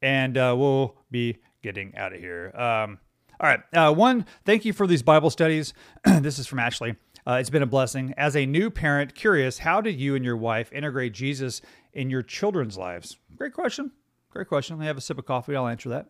and 0.00 0.36
uh, 0.36 0.54
we'll 0.56 0.96
be 1.10 1.38
getting 1.62 1.94
out 1.96 2.12
of 2.12 2.20
here. 2.20 2.52
Um, 2.54 2.98
all 3.40 3.48
right, 3.48 3.60
uh, 3.72 3.92
one. 3.92 4.26
Thank 4.44 4.64
you 4.64 4.72
for 4.72 4.86
these 4.86 5.02
Bible 5.02 5.30
studies. 5.30 5.74
this 6.04 6.38
is 6.38 6.46
from 6.46 6.58
Ashley. 6.60 6.96
Uh, 7.26 7.34
it's 7.40 7.50
been 7.50 7.62
a 7.62 7.66
blessing. 7.66 8.14
As 8.16 8.36
a 8.36 8.44
new 8.44 8.70
parent, 8.70 9.14
curious, 9.14 9.58
how 9.58 9.80
did 9.80 9.98
you 9.98 10.14
and 10.14 10.24
your 10.24 10.36
wife 10.36 10.72
integrate 10.72 11.14
Jesus 11.14 11.62
in 11.92 12.10
your 12.10 12.22
children's 12.22 12.76
lives? 12.76 13.18
Great 13.36 13.54
question. 13.54 13.92
Great 14.30 14.48
question. 14.48 14.80
I 14.80 14.84
have 14.84 14.98
a 14.98 15.00
sip 15.00 15.18
of 15.18 15.24
coffee. 15.24 15.56
I'll 15.56 15.66
answer 15.66 15.88
that. 15.90 16.06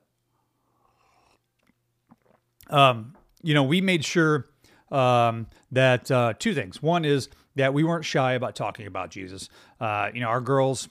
Um, 2.68 3.14
you 3.42 3.54
know, 3.54 3.62
we 3.62 3.80
made 3.80 4.04
sure 4.04 4.46
um, 4.90 5.46
that 5.72 6.10
uh, 6.10 6.34
two 6.38 6.54
things. 6.54 6.82
One 6.82 7.04
is 7.04 7.28
that 7.56 7.72
we 7.72 7.84
weren't 7.84 8.04
shy 8.04 8.32
about 8.32 8.54
talking 8.54 8.86
about 8.86 9.10
Jesus. 9.10 9.48
Uh, 9.80 10.10
you 10.12 10.20
know, 10.20 10.28
our 10.28 10.40
girls 10.40 10.88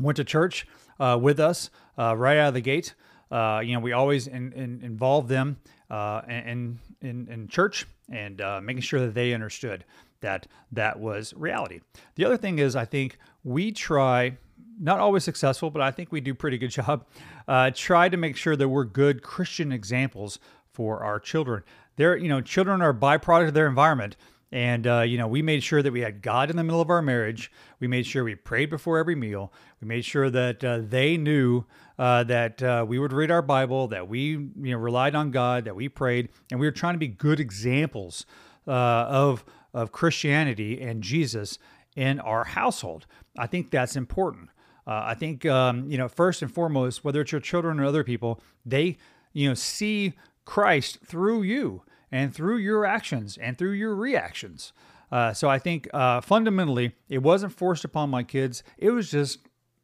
went 0.00 0.16
to 0.16 0.24
church 0.24 0.66
uh, 1.00 1.18
with 1.20 1.40
us 1.40 1.70
uh, 1.98 2.16
right 2.16 2.38
out 2.38 2.48
of 2.48 2.54
the 2.54 2.60
gate. 2.60 2.94
Uh, 3.30 3.60
you 3.64 3.74
know, 3.74 3.80
we 3.80 3.92
always 3.92 4.26
in, 4.26 4.52
in, 4.52 4.80
involved 4.82 5.28
them 5.28 5.58
uh, 5.90 6.22
in, 6.28 6.78
in, 7.02 7.28
in 7.28 7.48
church 7.48 7.86
and 8.10 8.40
making 8.62 8.82
sure 8.82 9.00
that 9.00 9.14
they 9.14 9.34
understood 9.34 9.84
that 10.20 10.46
that 10.72 10.98
was 10.98 11.34
reality. 11.34 11.80
The 12.16 12.24
other 12.24 12.36
thing 12.36 12.58
is, 12.58 12.74
I 12.74 12.84
think 12.84 13.18
we 13.44 13.70
try 13.72 14.36
not 14.80 15.00
always 15.00 15.24
successful, 15.24 15.70
but 15.70 15.82
I 15.82 15.90
think 15.90 16.12
we 16.12 16.20
do 16.20 16.34
pretty 16.34 16.58
good 16.58 16.70
job. 16.70 17.06
Uh, 17.46 17.70
try 17.74 18.08
to 18.08 18.16
make 18.16 18.36
sure 18.36 18.56
that 18.56 18.68
we're 18.68 18.84
good 18.84 19.22
Christian 19.22 19.72
examples 19.72 20.38
for 20.72 21.02
our 21.02 21.18
children. 21.18 21.62
They're, 21.98 22.16
you 22.16 22.28
know, 22.28 22.40
children 22.40 22.80
are 22.80 22.90
a 22.90 22.94
byproduct 22.94 23.48
of 23.48 23.54
their 23.54 23.66
environment. 23.66 24.16
And, 24.52 24.86
uh, 24.86 25.00
you 25.00 25.18
know, 25.18 25.26
we 25.26 25.42
made 25.42 25.62
sure 25.62 25.82
that 25.82 25.92
we 25.92 26.00
had 26.00 26.22
God 26.22 26.48
in 26.48 26.56
the 26.56 26.62
middle 26.64 26.80
of 26.80 26.88
our 26.88 27.02
marriage. 27.02 27.50
We 27.80 27.88
made 27.88 28.06
sure 28.06 28.24
we 28.24 28.36
prayed 28.36 28.70
before 28.70 28.98
every 28.98 29.16
meal. 29.16 29.52
We 29.80 29.88
made 29.88 30.04
sure 30.04 30.30
that 30.30 30.64
uh, 30.64 30.78
they 30.82 31.16
knew 31.16 31.64
uh, 31.98 32.22
that 32.24 32.62
uh, 32.62 32.86
we 32.88 33.00
would 33.00 33.12
read 33.12 33.32
our 33.32 33.42
Bible, 33.42 33.88
that 33.88 34.08
we, 34.08 34.28
you 34.28 34.52
know, 34.56 34.78
relied 34.78 35.16
on 35.16 35.32
God, 35.32 35.64
that 35.64 35.74
we 35.74 35.88
prayed. 35.88 36.28
And 36.52 36.60
we 36.60 36.66
were 36.66 36.72
trying 36.72 36.94
to 36.94 36.98
be 36.98 37.08
good 37.08 37.40
examples 37.40 38.24
uh, 38.66 38.70
of, 38.70 39.44
of 39.74 39.90
Christianity 39.90 40.80
and 40.80 41.02
Jesus 41.02 41.58
in 41.96 42.20
our 42.20 42.44
household. 42.44 43.06
I 43.36 43.48
think 43.48 43.70
that's 43.70 43.96
important. 43.96 44.50
Uh, 44.86 45.02
I 45.04 45.14
think, 45.14 45.44
um, 45.46 45.90
you 45.90 45.98
know, 45.98 46.08
first 46.08 46.42
and 46.42 46.54
foremost, 46.54 47.04
whether 47.04 47.20
it's 47.20 47.32
your 47.32 47.40
children 47.40 47.80
or 47.80 47.84
other 47.84 48.04
people, 48.04 48.40
they, 48.64 48.98
you 49.32 49.48
know, 49.48 49.54
see 49.54 50.14
Christ 50.44 51.00
through 51.04 51.42
you 51.42 51.82
and 52.10 52.34
through 52.34 52.56
your 52.56 52.84
actions 52.84 53.36
and 53.36 53.56
through 53.56 53.72
your 53.72 53.94
reactions. 53.94 54.72
Uh, 55.10 55.32
so 55.32 55.48
I 55.48 55.58
think 55.58 55.88
uh, 55.92 56.20
fundamentally, 56.20 56.92
it 57.08 57.22
wasn't 57.22 57.52
forced 57.52 57.84
upon 57.84 58.10
my 58.10 58.22
kids. 58.22 58.62
It 58.76 58.90
was 58.90 59.10
just 59.10 59.38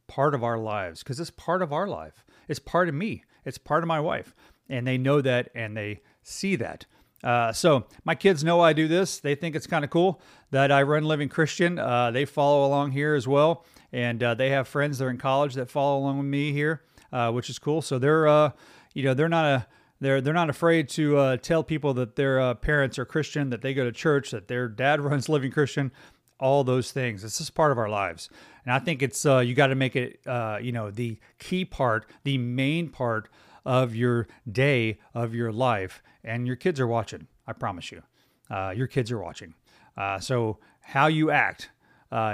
part 0.06 0.34
of 0.34 0.44
our 0.44 0.58
lives 0.58 1.02
because 1.02 1.18
it's 1.18 1.30
part 1.30 1.62
of 1.62 1.72
our 1.72 1.86
life. 1.86 2.24
It's 2.48 2.58
part 2.58 2.88
of 2.88 2.94
me. 2.94 3.24
It's 3.44 3.58
part 3.58 3.82
of 3.82 3.88
my 3.88 4.00
wife. 4.00 4.34
And 4.68 4.86
they 4.86 4.98
know 4.98 5.20
that 5.20 5.48
and 5.54 5.76
they 5.76 6.00
see 6.22 6.56
that. 6.56 6.86
Uh, 7.22 7.52
so 7.52 7.86
my 8.04 8.14
kids 8.14 8.44
know 8.44 8.60
I 8.60 8.74
do 8.74 8.86
this. 8.86 9.18
They 9.18 9.34
think 9.34 9.56
it's 9.56 9.66
kind 9.66 9.82
of 9.82 9.90
cool 9.90 10.20
that 10.50 10.70
I 10.70 10.82
run 10.82 11.04
Living 11.04 11.30
Christian. 11.30 11.78
Uh, 11.78 12.10
they 12.10 12.26
follow 12.26 12.66
along 12.66 12.92
here 12.92 13.14
as 13.14 13.26
well, 13.26 13.64
and 13.92 14.22
uh, 14.22 14.34
they 14.34 14.50
have 14.50 14.68
friends 14.68 14.98
that 14.98 15.06
are 15.06 15.10
in 15.10 15.16
college 15.16 15.54
that 15.54 15.70
follow 15.70 15.98
along 15.98 16.18
with 16.18 16.26
me 16.26 16.52
here, 16.52 16.82
uh, 17.12 17.30
which 17.32 17.48
is 17.48 17.58
cool. 17.58 17.80
So 17.80 17.98
they're, 17.98 18.52
you 18.92 19.04
know, 19.04 19.14
they're 19.14 19.30
not 19.30 19.46
a 19.46 19.66
they're 20.04 20.20
they're 20.20 20.34
not 20.34 20.50
afraid 20.50 20.88
to 20.90 21.16
uh, 21.16 21.36
tell 21.38 21.62
people 21.62 21.94
that 21.94 22.16
their 22.16 22.40
uh, 22.40 22.54
parents 22.54 22.98
are 22.98 23.04
Christian, 23.04 23.50
that 23.50 23.62
they 23.62 23.74
go 23.74 23.84
to 23.84 23.92
church, 23.92 24.30
that 24.30 24.48
their 24.48 24.68
dad 24.68 25.00
runs 25.04 25.28
Living 25.28 25.50
Christian, 25.50 25.92
all 26.38 26.64
those 26.64 26.92
things. 26.92 27.24
It's 27.24 27.38
just 27.38 27.54
part 27.54 27.72
of 27.72 27.78
our 27.78 27.88
lives, 27.88 28.28
and 28.64 28.72
I 28.72 28.78
think 28.78 29.02
it's 29.02 29.24
uh, 29.24 29.38
you 29.38 29.54
got 29.54 29.68
to 29.68 29.74
make 29.74 29.96
it 29.96 30.20
uh, 30.26 30.58
you 30.60 30.72
know 30.72 30.90
the 30.90 31.18
key 31.38 31.64
part, 31.64 32.06
the 32.24 32.38
main 32.38 32.90
part 32.90 33.28
of 33.64 33.94
your 33.94 34.26
day 34.50 34.98
of 35.14 35.34
your 35.34 35.50
life, 35.50 36.02
and 36.22 36.46
your 36.46 36.56
kids 36.56 36.78
are 36.80 36.86
watching. 36.86 37.26
I 37.46 37.52
promise 37.52 37.90
you, 37.90 38.02
uh, 38.50 38.74
your 38.76 38.86
kids 38.86 39.10
are 39.10 39.18
watching. 39.18 39.54
Uh, 39.96 40.18
so 40.18 40.58
how 40.80 41.06
you 41.06 41.30
act, 41.30 41.70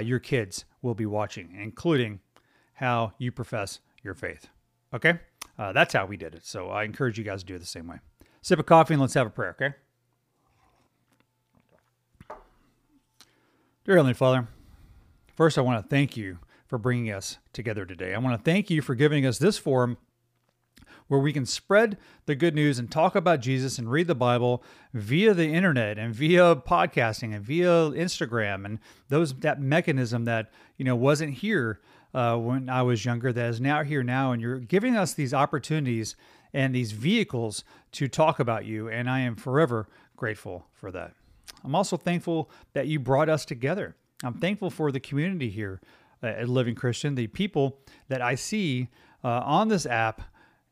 your 0.02 0.18
kids 0.18 0.64
will 0.82 0.94
be 0.94 1.06
watching, 1.06 1.56
including 1.60 2.20
how 2.74 3.12
you 3.18 3.30
profess 3.30 3.80
your 4.02 4.14
faith. 4.14 4.48
Okay. 4.94 5.18
Uh, 5.58 5.72
that's 5.72 5.92
how 5.92 6.06
we 6.06 6.16
did 6.16 6.34
it. 6.34 6.44
So 6.44 6.70
I 6.70 6.84
encourage 6.84 7.18
you 7.18 7.24
guys 7.24 7.40
to 7.40 7.46
do 7.46 7.54
it 7.56 7.58
the 7.58 7.66
same 7.66 7.86
way. 7.86 7.98
Sip 8.42 8.58
a 8.58 8.62
coffee 8.62 8.94
and 8.94 9.00
let's 9.00 9.14
have 9.14 9.26
a 9.26 9.30
prayer, 9.30 9.50
okay? 9.50 9.74
Dear 13.84 13.96
Heavenly 13.96 14.14
Father, 14.14 14.48
first 15.36 15.58
I 15.58 15.60
want 15.60 15.82
to 15.82 15.88
thank 15.88 16.16
you 16.16 16.38
for 16.66 16.78
bringing 16.78 17.12
us 17.12 17.38
together 17.52 17.84
today. 17.84 18.14
I 18.14 18.18
want 18.18 18.38
to 18.38 18.50
thank 18.50 18.70
you 18.70 18.80
for 18.80 18.94
giving 18.94 19.26
us 19.26 19.38
this 19.38 19.58
forum 19.58 19.98
where 21.08 21.20
we 21.20 21.32
can 21.32 21.44
spread 21.44 21.98
the 22.26 22.36
good 22.36 22.54
news 22.54 22.78
and 22.78 22.88
talk 22.88 23.16
about 23.16 23.40
Jesus 23.40 23.78
and 23.78 23.90
read 23.90 24.06
the 24.06 24.14
Bible 24.14 24.62
via 24.94 25.34
the 25.34 25.48
internet 25.48 25.98
and 25.98 26.14
via 26.14 26.54
podcasting 26.54 27.34
and 27.34 27.44
via 27.44 27.90
Instagram 27.90 28.64
and 28.64 28.78
those 29.08 29.34
that 29.40 29.60
mechanism 29.60 30.24
that 30.24 30.52
you 30.76 30.84
know 30.84 30.94
wasn't 30.94 31.34
here 31.34 31.80
uh, 32.14 32.36
when 32.36 32.68
I 32.68 32.82
was 32.82 33.04
younger 33.04 33.32
that 33.32 33.50
is 33.50 33.60
now 33.60 33.82
here 33.82 34.02
now, 34.02 34.32
and 34.32 34.42
you're 34.42 34.58
giving 34.58 34.96
us 34.96 35.14
these 35.14 35.32
opportunities 35.32 36.16
and 36.52 36.74
these 36.74 36.92
vehicles 36.92 37.64
to 37.92 38.08
talk 38.08 38.40
about 38.40 38.64
you, 38.64 38.88
and 38.88 39.08
I 39.08 39.20
am 39.20 39.36
forever 39.36 39.88
grateful 40.16 40.66
for 40.72 40.90
that. 40.90 41.14
I'm 41.64 41.74
also 41.74 41.96
thankful 41.96 42.50
that 42.72 42.86
you 42.86 42.98
brought 42.98 43.28
us 43.28 43.44
together. 43.44 43.96
I'm 44.22 44.34
thankful 44.34 44.70
for 44.70 44.92
the 44.92 45.00
community 45.00 45.48
here 45.48 45.80
at 46.22 46.48
Living 46.48 46.74
Christian, 46.74 47.14
the 47.14 47.26
people 47.28 47.78
that 48.08 48.20
I 48.20 48.34
see 48.34 48.88
uh, 49.24 49.28
on 49.44 49.68
this 49.68 49.86
app 49.86 50.22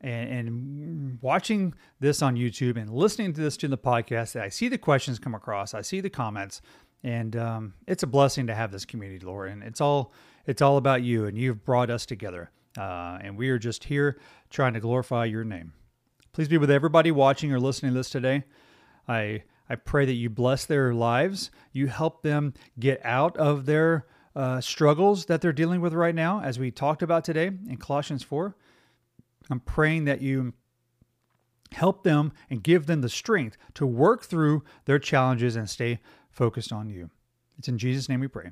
and, 0.00 0.30
and, 0.30 1.18
watching 1.20 1.74
this 1.98 2.22
on 2.22 2.36
YouTube 2.36 2.76
and 2.76 2.90
listening 2.90 3.32
to 3.32 3.40
this 3.40 3.56
to 3.58 3.68
the 3.68 3.78
podcast. 3.78 4.40
I 4.40 4.48
see 4.48 4.68
the 4.68 4.78
questions 4.78 5.18
come 5.18 5.34
across, 5.34 5.74
I 5.74 5.82
see 5.82 6.00
the 6.00 6.10
comments, 6.10 6.60
and 7.02 7.34
um, 7.36 7.74
it's 7.86 8.02
a 8.02 8.06
blessing 8.06 8.46
to 8.46 8.54
have 8.54 8.70
this 8.70 8.84
community, 8.84 9.24
Lord. 9.24 9.50
And 9.50 9.62
it's 9.62 9.80
all 9.80 10.12
it's 10.46 10.62
all 10.62 10.76
about 10.76 11.02
you, 11.02 11.26
and 11.26 11.36
you've 11.36 11.64
brought 11.64 11.90
us 11.90 12.06
together. 12.06 12.50
Uh, 12.76 13.18
and 13.20 13.36
we 13.36 13.50
are 13.50 13.58
just 13.58 13.84
here 13.84 14.18
trying 14.50 14.74
to 14.74 14.80
glorify 14.80 15.24
your 15.24 15.44
name. 15.44 15.72
Please 16.32 16.48
be 16.48 16.58
with 16.58 16.70
everybody 16.70 17.10
watching 17.10 17.52
or 17.52 17.58
listening 17.58 17.92
to 17.92 17.98
this 17.98 18.10
today. 18.10 18.44
I 19.08 19.42
I 19.70 19.74
pray 19.74 20.06
that 20.06 20.14
you 20.14 20.30
bless 20.30 20.64
their 20.64 20.94
lives. 20.94 21.50
You 21.72 21.88
help 21.88 22.22
them 22.22 22.54
get 22.78 23.04
out 23.04 23.36
of 23.36 23.66
their 23.66 24.06
uh, 24.34 24.60
struggles 24.60 25.26
that 25.26 25.40
they're 25.40 25.52
dealing 25.52 25.80
with 25.80 25.92
right 25.92 26.14
now, 26.14 26.40
as 26.40 26.58
we 26.58 26.70
talked 26.70 27.02
about 27.02 27.24
today 27.24 27.46
in 27.46 27.76
Colossians 27.76 28.22
4. 28.22 28.56
I'm 29.50 29.60
praying 29.60 30.04
that 30.04 30.22
you 30.22 30.54
help 31.72 32.02
them 32.02 32.32
and 32.48 32.62
give 32.62 32.86
them 32.86 33.00
the 33.00 33.08
strength 33.08 33.56
to 33.74 33.86
work 33.86 34.24
through 34.24 34.62
their 34.86 34.98
challenges 34.98 35.56
and 35.56 35.68
stay 35.68 36.00
focused 36.30 36.72
on 36.72 36.88
you. 36.88 37.10
It's 37.58 37.68
in 37.68 37.78
Jesus' 37.78 38.08
name 38.08 38.20
we 38.20 38.28
pray. 38.28 38.50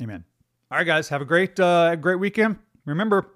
Amen. 0.00 0.24
All 0.70 0.78
right, 0.78 0.86
guys, 0.86 1.08
have 1.10 1.22
a 1.22 1.24
great, 1.24 1.58
uh, 1.60 1.94
great 1.96 2.18
weekend. 2.18 2.58
Remember, 2.86 3.26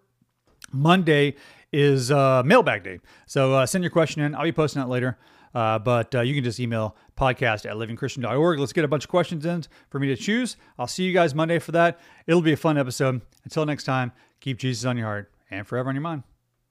Monday 0.73 1.37
is 1.73 2.11
uh, 2.11 2.43
mailbag 2.45 2.83
day. 2.83 3.01
So 3.27 3.55
uh, 3.55 3.67
send 3.67 3.85
your 3.85 3.91
question 3.91 4.23
in. 4.23 4.35
I'll 4.35 4.43
be 4.43 4.53
posting 4.53 4.81
that 4.81 4.89
later. 4.89 5.17
Uh, 5.55 5.79
but 5.79 6.15
uh, 6.15 6.21
you 6.21 6.35
can 6.35 6.45
just 6.45 6.61
email 6.61 6.97
podcast 7.17 7.69
at 7.69 7.77
livingchristian.org. 7.77 8.59
Let's 8.59 8.73
get 8.73 8.85
a 8.85 8.89
bunch 8.89 9.05
of 9.05 9.11
questions 9.11 9.45
in 9.45 9.65
for 9.91 9.99
me 9.99 10.09
to 10.09 10.17
choose. 10.17 10.57
I'll 10.79 10.87
see 10.87 11.05
you 11.05 11.13
guys 11.13 11.35
Monday 11.35 11.59
for 11.59 11.73
that. 11.73 11.99
It'll 12.27 12.43
be 12.43 12.53
a 12.53 12.57
fun 12.57 12.79
episode. 12.79 13.21
Until 13.45 13.67
next 13.67 13.85
time, 13.85 14.13
keep 14.41 14.59
Jesus 14.59 14.85
on 14.85 14.97
your 14.97 15.07
heart 15.07 15.33
and 15.51 15.67
forever 15.67 15.89
on 15.89 15.95
your 15.95 16.03
mind. 16.03 16.23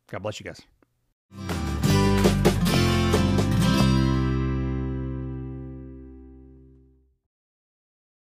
God 0.10 0.24
bless 0.24 0.39
you 0.39 0.45
guys. 0.45 0.79